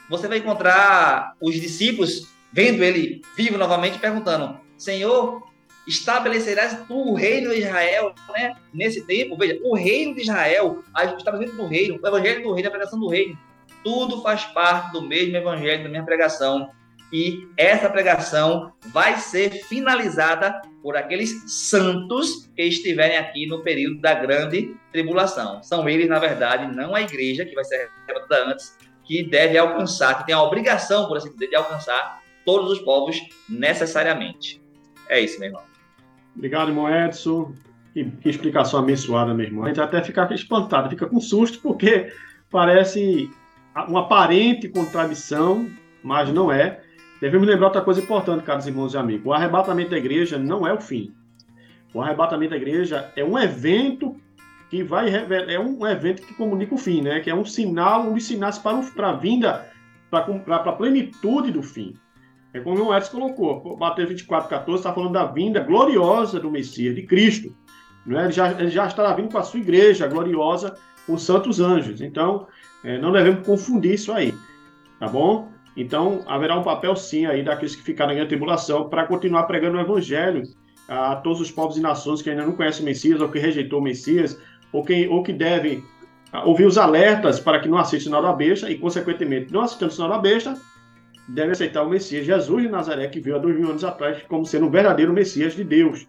você 0.10 0.28
vai 0.28 0.40
encontrar 0.40 1.36
os 1.42 1.56
discípulos 1.56 2.28
vendo 2.52 2.84
ele 2.84 3.22
vivo 3.36 3.58
novamente, 3.58 4.00
perguntando: 4.00 4.60
Senhor, 4.78 5.44
estabelecerás 5.88 6.86
tu 6.88 7.12
o 7.12 7.16
reino 7.16 7.50
de 7.50 7.60
Israel, 7.60 8.14
né? 8.32 8.56
Nesse 8.74 9.06
tempo, 9.06 9.38
veja, 9.38 9.60
o 9.64 9.76
reino 9.76 10.16
de 10.16 10.22
Israel, 10.22 10.84
o 10.96 11.18
estabelecimento 11.18 11.62
do 11.62 11.68
reino, 11.68 12.00
o 12.02 12.08
evangelho 12.08 12.44
do 12.44 12.54
reino, 12.54 12.68
a 12.68 12.72
pregação 12.72 13.00
do 13.00 13.08
reino, 13.08 13.38
tudo 13.84 14.22
faz 14.22 14.46
parte 14.46 14.92
do 14.92 15.02
mesmo 15.02 15.36
evangelho, 15.36 15.84
da 15.84 15.90
mesma 15.90 16.06
pregação. 16.06 16.70
E 17.12 17.48
essa 17.58 17.90
pregação 17.90 18.72
vai 18.94 19.18
ser 19.18 19.50
finalizada 19.66 20.62
por 20.84 20.96
aqueles 20.96 21.44
santos 21.48 22.50
que 22.56 22.64
estiverem 22.64 23.18
aqui 23.18 23.48
no 23.48 23.64
período 23.64 24.00
da 24.00 24.14
grande 24.14 24.76
tribulação. 24.92 25.62
São 25.64 25.90
eles, 25.90 26.08
na 26.08 26.20
verdade, 26.20 26.74
não 26.74 26.94
a 26.94 27.02
igreja, 27.02 27.46
que 27.46 27.56
vai 27.56 27.64
ser 27.64 27.90
arrebatada 28.08 28.52
antes, 28.52 28.78
que 29.04 29.24
deve 29.24 29.58
alcançar, 29.58 30.20
que 30.20 30.28
tem 30.28 30.36
a 30.36 30.44
obrigação, 30.44 31.08
por 31.08 31.18
assim 31.18 31.32
dizer, 31.32 31.48
de 31.48 31.56
alcançar 31.56 32.22
todos 32.46 32.72
os 32.72 32.80
povos 32.80 33.20
necessariamente. 33.50 34.62
É 35.08 35.20
isso, 35.20 35.40
meu 35.40 35.50
irmão. 35.50 35.64
Obrigado, 36.36 36.70
irmão 36.70 36.88
Edson. 36.88 37.54
Que, 37.92 38.06
que 38.06 38.30
explicação 38.30 38.80
abençoada, 38.80 39.34
meu 39.34 39.48
irmão. 39.48 39.66
A 39.66 39.70
gente 39.70 39.82
até 39.82 40.02
fica 40.04 40.32
espantado, 40.34 40.90
fica 40.90 41.08
com 41.08 41.20
susto, 41.20 41.60
porque 41.60 42.14
parece 42.52 43.32
uma 43.88 44.02
aparente 44.02 44.70
contradição, 44.70 45.68
mas 46.04 46.32
não 46.32 46.52
é. 46.52 46.82
Devemos 47.22 47.48
lembrar 47.48 47.68
outra 47.68 47.82
coisa 47.82 48.02
importante, 48.02 48.44
caros 48.44 48.66
irmãos 48.66 48.94
e 48.94 48.98
amigos. 48.98 49.26
O 49.26 49.34
arrebatamento 49.34 49.92
da 49.92 49.98
igreja 49.98 50.38
não 50.38 50.66
é 50.66 50.74
o 50.74 50.80
fim. 50.80 51.14
O 51.94 52.02
arrebatamento 52.02 52.52
da 52.52 52.58
igreja 52.58 53.12
é 53.16 53.24
um 53.24 53.38
evento 53.38 54.16
que 54.70 54.84
vai 54.84 55.10
é 55.10 55.60
um 55.60 55.86
evento 55.88 56.22
que 56.22 56.34
comunica 56.36 56.76
o 56.76 56.78
fim, 56.78 57.02
né? 57.02 57.20
Que 57.20 57.30
é 57.30 57.36
um 57.36 57.44
sinal, 57.44 58.04
um 58.04 58.14
dos 58.14 58.26
sinais 58.26 58.58
para, 58.58 58.82
para 58.96 59.10
a 59.10 59.14
vinda, 59.14 59.68
para 60.10 60.56
a 60.56 60.72
plenitude 60.74 61.52
do 61.52 61.64
fim. 61.64 61.96
É 62.54 62.60
como 62.60 62.84
o 62.84 62.96
Edson 62.96 63.32
colocou, 63.34 63.78
Mateus 63.78 64.10
24, 64.10 64.50
14 64.50 64.80
está 64.80 64.94
falando 64.94 65.14
da 65.14 65.26
vinda 65.26 65.60
gloriosa 65.60 66.40
do 66.40 66.50
Messias, 66.50 66.96
de 66.96 67.04
Cristo. 67.04 67.56
Né? 68.06 68.24
Ele, 68.24 68.32
já, 68.32 68.52
ele 68.52 68.70
já 68.70 68.88
estará 68.88 69.14
vindo 69.14 69.32
com 69.32 69.38
a 69.38 69.44
sua 69.44 69.60
igreja 69.60 70.08
gloriosa, 70.08 70.76
com 71.06 71.14
os 71.14 71.24
santos 71.24 71.60
anjos. 71.60 72.02
Então, 72.02 72.48
é, 72.84 72.98
não 72.98 73.12
devemos 73.12 73.46
confundir 73.46 73.94
isso 73.94 74.12
aí, 74.12 74.34
tá 75.00 75.08
bom? 75.08 75.52
Então, 75.78 76.24
haverá 76.28 76.58
um 76.58 76.64
papel 76.64 76.96
sim 76.96 77.26
aí 77.26 77.44
daqueles 77.44 77.76
que 77.76 77.84
ficaram 77.84 78.14
em 78.14 78.28
tribulação 78.28 78.90
para 78.90 79.06
continuar 79.06 79.44
pregando 79.44 79.78
o 79.78 79.82
evangelho 79.82 80.44
a 80.88 81.16
todos 81.18 81.40
os 81.40 81.52
povos 81.52 81.78
e 81.78 81.82
nações 81.82 82.22
que 82.22 82.30
ainda 82.30 82.46
não 82.46 82.54
conhecem 82.54 82.82
o 82.82 82.86
Messias 82.86 83.22
ou 83.22 83.30
que 83.30 83.40
rejeitou 83.40 83.80
o 83.80 83.84
Messias 83.84 84.40
ou 84.74 84.84
que, 84.84 85.08
ou 85.08 85.24
que 85.24 85.32
devem 85.32 85.84
ouvir 86.46 86.66
os 86.66 86.78
alertas 86.78 87.40
para 87.40 87.60
que 87.60 87.68
não 87.68 87.78
assista 87.78 87.98
o 87.98 88.04
sinal 88.04 88.22
da 88.22 88.34
besta 88.34 88.70
e, 88.70 88.78
consequentemente, 88.78 89.54
não 89.54 89.62
assistindo 89.62 89.90
o 89.90 89.92
sinal 89.92 90.10
da 90.10 90.18
besta, 90.18 90.58
deve 91.28 91.52
aceitar 91.52 91.84
o 91.84 91.90
Messias 91.90 92.26
Jesus 92.26 92.64
de 92.64 92.70
Nazaré, 92.70 93.08
que 93.08 93.20
veio 93.20 93.36
há 93.36 93.40
dois 93.40 93.56
mil 93.56 93.70
anos 93.70 93.84
atrás 93.84 94.22
como 94.28 94.46
sendo 94.46 94.68
o 94.68 94.70
verdadeiro 94.70 95.14
Messias 95.14 95.56
de 95.56 95.64
Deus. 95.64 96.06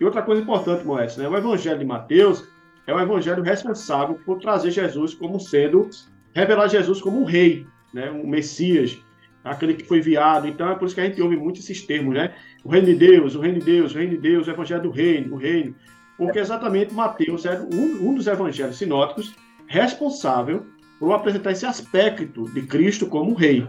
E 0.00 0.04
outra 0.04 0.22
coisa 0.22 0.40
importante, 0.40 0.84
Moés, 0.84 1.16
né? 1.16 1.28
o 1.28 1.36
Evangelho 1.36 1.78
de 1.78 1.84
Mateus 1.84 2.48
é 2.86 2.94
o 2.94 3.00
Evangelho 3.00 3.42
responsável 3.42 4.18
por 4.24 4.38
trazer 4.38 4.70
Jesus 4.70 5.14
como 5.14 5.38
sendo, 5.38 5.90
revelar 6.34 6.68
Jesus 6.68 7.00
como 7.02 7.20
um 7.20 7.24
rei, 7.24 7.66
né? 7.92 8.10
um 8.10 8.26
Messias, 8.26 8.98
aquele 9.44 9.74
que 9.74 9.84
foi 9.84 9.98
enviado. 9.98 10.46
Então 10.46 10.70
é 10.70 10.74
por 10.74 10.86
isso 10.86 10.94
que 10.94 11.00
a 11.00 11.04
gente 11.04 11.20
ouve 11.20 11.36
muito 11.36 11.60
esses 11.60 11.82
termos, 11.82 12.14
né? 12.14 12.34
O 12.64 12.68
reino 12.68 12.86
de 12.86 12.94
Deus, 12.94 13.34
o 13.34 13.40
reino 13.40 13.58
de 13.58 13.64
Deus, 13.64 13.94
o 13.94 13.98
reino 13.98 14.12
de 14.12 14.18
Deus, 14.18 14.46
o 14.46 14.50
Evangelho 14.50 14.82
do 14.82 14.90
reino, 14.90 15.34
o 15.34 15.38
reino. 15.38 15.74
Porque 16.16 16.38
exatamente 16.38 16.92
Mateus 16.92 17.46
é 17.46 17.58
um, 17.58 18.10
um 18.10 18.14
dos 18.14 18.26
evangelhos 18.26 18.76
sinóticos 18.76 19.34
responsável 19.66 20.66
por 20.98 21.12
apresentar 21.12 21.52
esse 21.52 21.64
aspecto 21.64 22.44
de 22.50 22.60
Cristo 22.62 23.06
como 23.06 23.32
rei. 23.32 23.66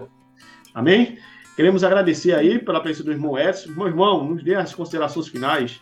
Amém? 0.74 1.18
Queremos 1.56 1.82
agradecer 1.82 2.34
aí 2.34 2.60
pela 2.60 2.82
presença 2.82 3.06
do 3.06 3.12
irmão 3.12 3.40
Edson. 3.40 3.72
Meu 3.72 3.88
irmão, 3.88 4.26
nos 4.26 4.44
dê 4.44 4.56
as 4.56 4.76
considerações 4.76 5.30
finais. 5.30 5.80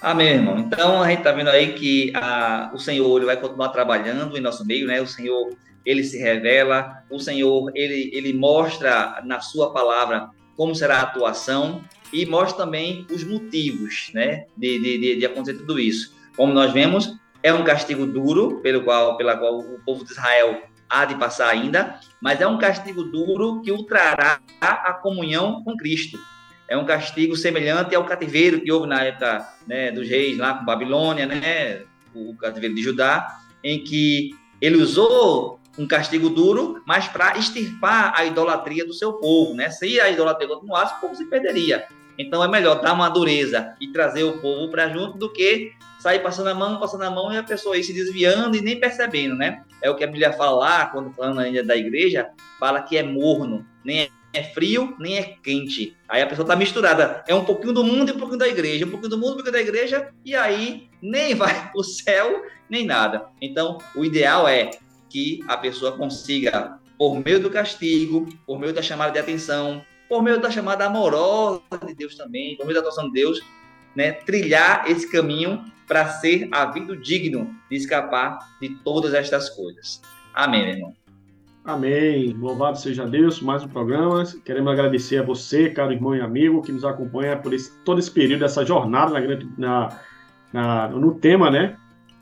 Amém, 0.00 0.34
irmão. 0.34 0.58
Então, 0.58 1.02
a 1.02 1.08
gente 1.08 1.18
está 1.18 1.32
vendo 1.32 1.50
aí 1.50 1.74
que 1.74 2.12
a, 2.14 2.70
o 2.72 2.78
Senhor 2.78 3.16
ele 3.18 3.26
vai 3.26 3.36
continuar 3.36 3.68
trabalhando 3.70 4.36
em 4.36 4.40
nosso 4.40 4.64
meio, 4.64 4.86
né? 4.86 5.02
O 5.02 5.06
Senhor, 5.06 5.50
ele 5.84 6.04
se 6.04 6.18
revela, 6.18 7.02
o 7.10 7.18
Senhor, 7.18 7.70
ele, 7.74 8.10
ele 8.12 8.32
mostra 8.32 9.22
na 9.24 9.40
sua 9.40 9.72
palavra 9.72 10.30
como 10.56 10.74
será 10.74 10.98
a 10.98 11.02
atuação 11.02 11.82
e 12.12 12.26
mostra 12.26 12.64
também 12.64 13.06
os 13.10 13.22
motivos, 13.24 14.10
né, 14.12 14.46
de, 14.56 14.78
de, 14.78 15.16
de 15.16 15.26
acontecer 15.26 15.58
tudo 15.58 15.78
isso. 15.78 16.14
Como 16.36 16.52
nós 16.52 16.72
vemos, 16.72 17.16
é 17.42 17.52
um 17.52 17.64
castigo 17.64 18.06
duro 18.06 18.60
pelo 18.60 18.82
qual, 18.82 19.16
pela 19.16 19.36
qual 19.36 19.58
o 19.58 19.78
povo 19.84 20.04
de 20.04 20.12
Israel 20.12 20.62
há 20.88 21.04
de 21.04 21.14
passar 21.16 21.48
ainda, 21.50 22.00
mas 22.20 22.40
é 22.40 22.46
um 22.46 22.58
castigo 22.58 23.04
duro 23.04 23.60
que 23.62 23.70
o 23.70 23.84
trará 23.84 24.40
a 24.60 24.92
comunhão 24.94 25.62
com 25.62 25.76
Cristo. 25.76 26.18
É 26.66 26.76
um 26.76 26.84
castigo 26.84 27.36
semelhante 27.36 27.94
ao 27.94 28.04
cativeiro 28.04 28.60
que 28.60 28.70
houve 28.70 28.86
na 28.86 29.02
época 29.02 29.48
né, 29.66 29.90
dos 29.90 30.08
reis 30.08 30.36
lá 30.36 30.54
com 30.54 30.64
Babilônia, 30.64 31.26
né, 31.26 31.82
o 32.14 32.34
cativeiro 32.36 32.74
de 32.74 32.82
Judá, 32.82 33.38
em 33.62 33.82
que 33.82 34.30
ele 34.60 34.76
usou 34.76 35.57
um 35.78 35.86
castigo 35.86 36.28
duro, 36.28 36.82
mas 36.84 37.06
para 37.06 37.38
extirpar 37.38 38.12
a 38.16 38.24
idolatria 38.24 38.84
do 38.84 38.92
seu 38.92 39.14
povo, 39.14 39.54
né? 39.54 39.70
Se 39.70 40.00
a 40.00 40.10
idolatria 40.10 40.48
continuasse, 40.48 40.94
o 40.96 41.00
povo 41.00 41.14
se 41.14 41.24
perderia. 41.26 41.86
Então 42.18 42.42
é 42.42 42.48
melhor 42.48 42.82
dar 42.82 42.94
uma 42.94 43.08
dureza 43.08 43.76
e 43.80 43.88
trazer 43.88 44.24
o 44.24 44.38
povo 44.38 44.68
para 44.70 44.88
junto 44.88 45.16
do 45.16 45.32
que 45.32 45.72
sair 46.00 46.18
passando 46.18 46.48
a 46.48 46.54
mão, 46.54 46.80
passando 46.80 47.04
a 47.04 47.10
mão 47.10 47.32
e 47.32 47.38
a 47.38 47.42
pessoa 47.42 47.76
ir 47.76 47.84
se 47.84 47.92
desviando 47.92 48.56
e 48.56 48.60
nem 48.60 48.78
percebendo, 48.78 49.36
né? 49.36 49.62
É 49.80 49.88
o 49.88 49.94
que 49.94 50.02
a 50.02 50.06
Bíblia 50.06 50.32
fala 50.32 50.58
lá, 50.58 50.86
quando 50.86 51.12
falando 51.12 51.38
ainda 51.40 51.62
da 51.62 51.76
igreja, 51.76 52.28
fala 52.58 52.82
que 52.82 52.96
é 52.96 53.02
morno, 53.04 53.64
nem 53.84 54.10
é 54.32 54.42
frio, 54.42 54.94
nem 54.98 55.16
é 55.16 55.22
quente. 55.42 55.96
Aí 56.08 56.20
a 56.20 56.26
pessoa 56.26 56.44
está 56.44 56.56
misturada. 56.56 57.24
É 57.26 57.34
um 57.34 57.44
pouquinho 57.44 57.72
do 57.72 57.84
mundo 57.84 58.10
e 58.10 58.12
um 58.12 58.18
pouquinho 58.18 58.38
da 58.38 58.48
igreja, 58.48 58.84
um 58.84 58.90
pouquinho 58.90 59.10
do 59.10 59.18
mundo 59.18 59.28
e 59.28 59.32
um 59.32 59.34
pouquinho 59.36 59.52
da 59.52 59.60
igreja, 59.60 60.10
e 60.24 60.34
aí 60.34 60.88
nem 61.00 61.34
vai 61.36 61.70
para 61.70 61.80
o 61.80 61.84
céu, 61.84 62.42
nem 62.68 62.84
nada. 62.84 63.26
Então, 63.40 63.78
o 63.94 64.04
ideal 64.04 64.46
é 64.48 64.70
que 65.08 65.40
a 65.48 65.56
pessoa 65.56 65.92
consiga, 65.92 66.78
por 66.96 67.14
meio 67.24 67.40
do 67.40 67.50
castigo, 67.50 68.28
por 68.46 68.58
meio 68.58 68.72
da 68.72 68.82
chamada 68.82 69.12
de 69.12 69.18
atenção, 69.18 69.82
por 70.08 70.22
meio 70.22 70.40
da 70.40 70.50
chamada 70.50 70.86
amorosa 70.86 71.62
de 71.86 71.94
Deus 71.94 72.16
também, 72.16 72.56
por 72.56 72.64
meio 72.64 72.74
da 72.74 72.80
atuação 72.80 73.06
de 73.06 73.12
Deus, 73.12 73.40
né, 73.94 74.12
trilhar 74.12 74.88
esse 74.90 75.10
caminho 75.10 75.64
para 75.86 76.08
ser 76.08 76.48
havido 76.52 76.96
digno 76.96 77.54
de 77.70 77.76
escapar 77.76 78.38
de 78.60 78.70
todas 78.84 79.14
estas 79.14 79.48
coisas. 79.50 80.00
Amém, 80.34 80.64
meu 80.64 80.74
irmão. 80.74 80.94
Amém. 81.64 82.34
Louvado 82.38 82.78
seja 82.78 83.06
Deus, 83.06 83.42
mais 83.42 83.62
um 83.62 83.68
programa. 83.68 84.24
Queremos 84.44 84.72
agradecer 84.72 85.18
a 85.18 85.22
você, 85.22 85.68
caro 85.68 85.92
irmão 85.92 86.16
e 86.16 86.20
amigo, 86.20 86.62
que 86.62 86.72
nos 86.72 86.84
acompanha 86.84 87.36
por 87.36 87.52
esse, 87.52 87.70
todo 87.84 87.98
esse 87.98 88.10
período, 88.10 88.44
essa 88.44 88.64
jornada 88.64 89.20
na, 89.20 89.38
na, 89.58 90.00
na, 90.50 90.88
no 90.88 91.14
tema, 91.14 91.50
né? 91.50 91.76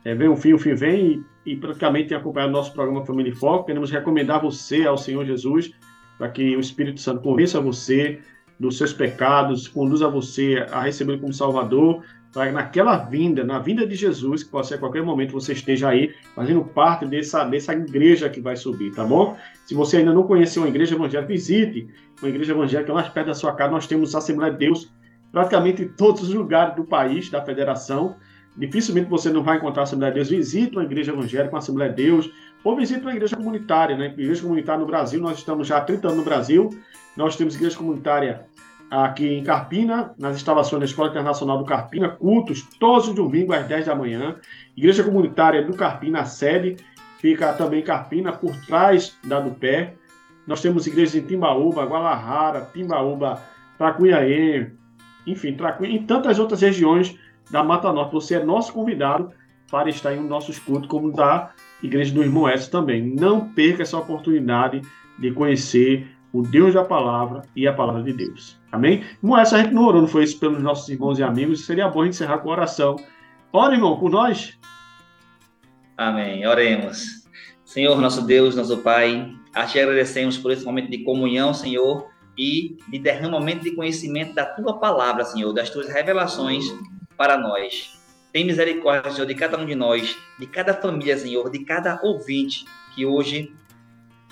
É, 0.04 0.14
vem 0.14 0.28
o 0.28 0.36
fim, 0.36 0.52
o 0.52 0.58
fim 0.58 0.74
vem, 0.74 1.06
e, 1.06 1.24
e 1.46 1.56
praticamente 1.56 2.08
tem 2.08 2.18
acompanhado 2.18 2.52
nosso 2.52 2.72
programa 2.72 3.06
Família 3.06 3.30
e 3.30 3.34
Foco. 3.34 3.66
Queremos 3.66 3.90
recomendar 3.90 4.42
você 4.42 4.84
ao 4.84 4.98
Senhor 4.98 5.24
Jesus, 5.24 5.70
para 6.18 6.28
que 6.28 6.56
o 6.56 6.60
Espírito 6.60 7.00
Santo 7.00 7.22
convença 7.22 7.60
você 7.60 8.20
dos 8.58 8.76
seus 8.76 8.92
pecados, 8.92 9.68
conduza 9.68 10.08
você 10.08 10.66
a 10.72 10.82
receber 10.82 11.20
como 11.20 11.32
Salvador, 11.32 12.02
para 12.32 12.50
naquela 12.52 12.98
vinda, 12.98 13.44
na 13.44 13.58
vinda 13.58 13.86
de 13.86 13.94
Jesus, 13.94 14.42
que 14.42 14.50
pode 14.50 14.66
ser 14.66 14.74
a 14.74 14.78
qualquer 14.78 15.02
momento 15.02 15.32
você 15.32 15.52
esteja 15.52 15.88
aí 15.88 16.14
fazendo 16.34 16.62
parte 16.64 17.06
dessa, 17.06 17.44
dessa 17.44 17.72
igreja 17.72 18.28
que 18.28 18.40
vai 18.40 18.56
subir, 18.56 18.92
tá 18.92 19.04
bom? 19.04 19.36
Se 19.64 19.74
você 19.74 19.98
ainda 19.98 20.12
não 20.12 20.24
conheceu 20.24 20.62
uma 20.62 20.68
igreja 20.68 20.94
evangélica, 20.94 21.32
visite 21.32 21.88
uma 22.20 22.28
igreja 22.28 22.52
evangélica 22.52 22.92
mais 22.92 23.08
perto 23.08 23.28
da 23.28 23.34
sua 23.34 23.52
casa. 23.54 23.70
Nós 23.70 23.86
temos 23.86 24.14
a 24.14 24.18
Assembleia 24.18 24.52
de 24.52 24.58
Deus 24.58 24.92
praticamente 25.32 25.82
em 25.82 25.88
todos 25.88 26.22
os 26.22 26.34
lugares 26.34 26.76
do 26.76 26.84
país, 26.84 27.30
da 27.30 27.42
federação. 27.42 28.16
Dificilmente 28.56 29.10
você 29.10 29.30
não 29.30 29.42
vai 29.42 29.58
encontrar 29.58 29.82
a 29.82 29.84
Assembleia 29.84 30.12
de 30.12 30.20
Deus. 30.20 30.28
Visite 30.30 30.72
uma 30.74 30.84
igreja 30.84 31.12
evangélica, 31.12 31.54
uma 31.54 31.58
Assembleia 31.58 31.90
de 31.90 32.02
Deus, 32.02 32.30
ou 32.64 32.74
visite 32.76 33.00
uma 33.00 33.12
igreja 33.12 33.36
comunitária, 33.36 33.96
né? 33.96 34.06
Igreja 34.06 34.42
comunitária 34.42 34.80
no 34.80 34.86
Brasil, 34.86 35.20
nós 35.20 35.38
estamos 35.38 35.68
já 35.68 35.78
há 35.78 35.80
30 35.80 36.08
anos 36.08 36.18
no 36.18 36.24
Brasil. 36.24 36.70
Nós 37.16 37.36
temos 37.36 37.54
igreja 37.54 37.76
comunitária 37.76 38.46
aqui 38.90 39.26
em 39.26 39.42
Carpina, 39.42 40.14
nas 40.18 40.36
instalações 40.36 40.80
da 40.80 40.86
Escola 40.86 41.10
Internacional 41.10 41.58
do 41.58 41.64
Carpina, 41.64 42.08
cultos 42.08 42.62
todos 42.78 43.08
os 43.08 43.14
domingos 43.14 43.56
às 43.56 43.66
10 43.66 43.86
da 43.86 43.94
manhã. 43.94 44.36
Igreja 44.76 45.02
Comunitária 45.02 45.64
do 45.64 45.74
Carpina, 45.74 46.20
a 46.20 46.24
sede, 46.24 46.76
fica 47.18 47.52
também 47.52 47.80
em 47.80 47.84
Carpina, 47.84 48.32
por 48.32 48.54
trás 48.66 49.16
da 49.24 49.40
do 49.40 49.50
pé. 49.50 49.94
Nós 50.46 50.60
temos 50.60 50.86
igrejas 50.86 51.14
em 51.14 51.22
Timbaúba, 51.22 51.84
Gualahara, 51.84 52.68
Timbaúba, 52.72 53.42
Tracunhaém, 53.76 54.72
enfim, 55.26 55.54
Tracunha, 55.54 55.90
em 55.90 56.06
tantas 56.06 56.38
outras 56.38 56.60
regiões 56.60 57.18
da 57.50 57.62
Mata 57.62 57.92
Norte. 57.92 58.12
Você 58.12 58.34
é 58.36 58.44
nosso 58.44 58.72
convidado 58.72 59.30
para 59.70 59.88
estar 59.88 60.14
em 60.14 60.20
um 60.20 60.26
nossos 60.26 60.58
cultos, 60.58 60.88
como 60.88 61.12
da 61.12 61.52
Igreja 61.82 62.14
do 62.14 62.22
Irmão 62.22 62.48
S 62.48 62.70
também. 62.70 63.02
Não 63.02 63.48
perca 63.48 63.82
essa 63.82 63.98
oportunidade 63.98 64.82
de 65.18 65.32
conhecer 65.32 66.08
o 66.32 66.42
Deus 66.42 66.74
da 66.74 66.84
palavra 66.84 67.42
e 67.54 67.66
a 67.66 67.72
palavra 67.72 68.02
de 68.02 68.12
Deus. 68.12 68.58
Amém? 68.70 69.04
Como 69.20 69.36
essa 69.36 69.56
a 69.56 69.62
gente 69.62 69.72
não 69.72 69.84
orou, 69.84 70.02
não 70.02 70.08
foi 70.08 70.24
isso 70.24 70.38
pelos 70.38 70.62
nossos 70.62 70.88
irmãos 70.88 71.18
e 71.18 71.22
amigos, 71.22 71.64
seria 71.64 71.88
bom 71.88 72.02
a 72.02 72.04
gente 72.04 72.14
encerrar 72.14 72.38
com 72.38 72.50
oração. 72.50 72.96
Ora, 73.52 73.74
irmão, 73.74 73.98
por 73.98 74.10
nós. 74.10 74.58
Amém. 75.96 76.46
Oremos. 76.46 77.26
Senhor, 77.64 77.98
nosso 78.00 78.22
Deus, 78.26 78.54
nosso 78.54 78.78
Pai, 78.78 79.32
a 79.54 79.64
Te 79.64 79.80
agradecemos 79.80 80.36
por 80.36 80.52
esse 80.52 80.64
momento 80.64 80.90
de 80.90 81.02
comunhão, 81.04 81.54
Senhor, 81.54 82.08
e 82.36 82.76
de 82.88 82.98
derramamento 82.98 83.64
de 83.64 83.70
conhecimento 83.70 84.34
da 84.34 84.44
Tua 84.44 84.78
palavra, 84.78 85.24
Senhor, 85.24 85.52
das 85.54 85.70
Tuas 85.70 85.88
revelações 85.88 86.64
para 87.16 87.36
nós. 87.38 87.96
Tem 88.32 88.44
misericórdia, 88.44 89.10
Senhor, 89.10 89.26
de 89.26 89.34
cada 89.34 89.58
um 89.58 89.64
de 89.64 89.74
nós, 89.74 90.16
de 90.38 90.46
cada 90.46 90.74
família, 90.74 91.16
Senhor, 91.16 91.50
de 91.50 91.60
cada 91.60 91.98
ouvinte 92.02 92.64
que 92.94 93.06
hoje 93.06 93.54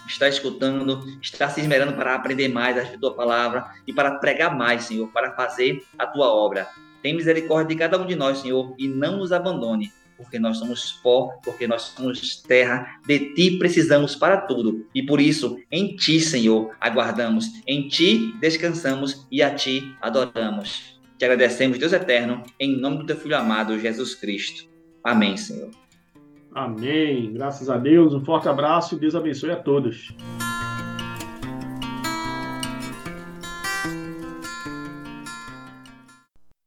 está 0.07 0.29
escutando, 0.29 1.01
está 1.23 1.49
se 1.49 1.61
esmerando 1.61 1.95
para 1.95 2.15
aprender 2.15 2.49
mais 2.49 2.77
a 2.77 2.99
tua 2.99 3.15
palavra 3.15 3.65
e 3.87 3.93
para 3.93 4.17
pregar 4.17 4.57
mais, 4.57 4.85
Senhor, 4.85 5.09
para 5.09 5.33
fazer 5.33 5.83
a 5.99 6.07
tua 6.07 6.29
obra. 6.29 6.69
Tem 7.03 7.15
misericórdia 7.15 7.75
de 7.75 7.79
cada 7.79 7.99
um 7.99 8.07
de 8.07 8.15
nós, 8.15 8.39
Senhor, 8.39 8.75
e 8.79 8.89
não 8.89 9.19
nos 9.19 9.33
abandone, 9.33 9.93
porque 10.17 10.39
nós 10.39 10.59
somos 10.59 10.93
pó, 11.03 11.39
porque 11.45 11.67
nós 11.67 11.83
somos 11.83 12.43
terra, 12.43 12.99
de 13.07 13.35
ti 13.35 13.59
precisamos 13.59 14.15
para 14.15 14.39
tudo. 14.43 14.87
E 14.95 15.03
por 15.03 15.21
isso, 15.21 15.59
em 15.71 15.97
ti, 15.97 16.21
Senhor, 16.21 16.75
aguardamos, 16.81 17.47
em 17.67 17.89
ti 17.89 18.35
descansamos 18.41 19.27
e 19.31 19.43
a 19.43 19.55
ti 19.55 19.95
adoramos. 20.01 20.94
Te 21.25 21.31
agradecemos, 21.31 21.79
Deus 21.79 21.95
eterno, 21.95 22.43
em 22.61 22.79
nome 22.79 22.99
do 22.99 23.07
teu 23.07 23.17
filho 23.17 23.35
amado, 23.35 23.79
Jesus 23.79 24.15
Cristo. 24.15 24.69
Amém, 25.03 25.39
Senhor. 25.39 25.71
Amém. 26.55 27.33
Graças 27.33 27.71
a 27.71 27.79
Deus. 27.79 28.13
Um 28.13 28.23
forte 28.23 28.47
abraço 28.47 28.95
e 28.95 28.99
Deus 28.99 29.15
abençoe 29.15 29.51
a 29.51 29.57
todos. 29.57 30.15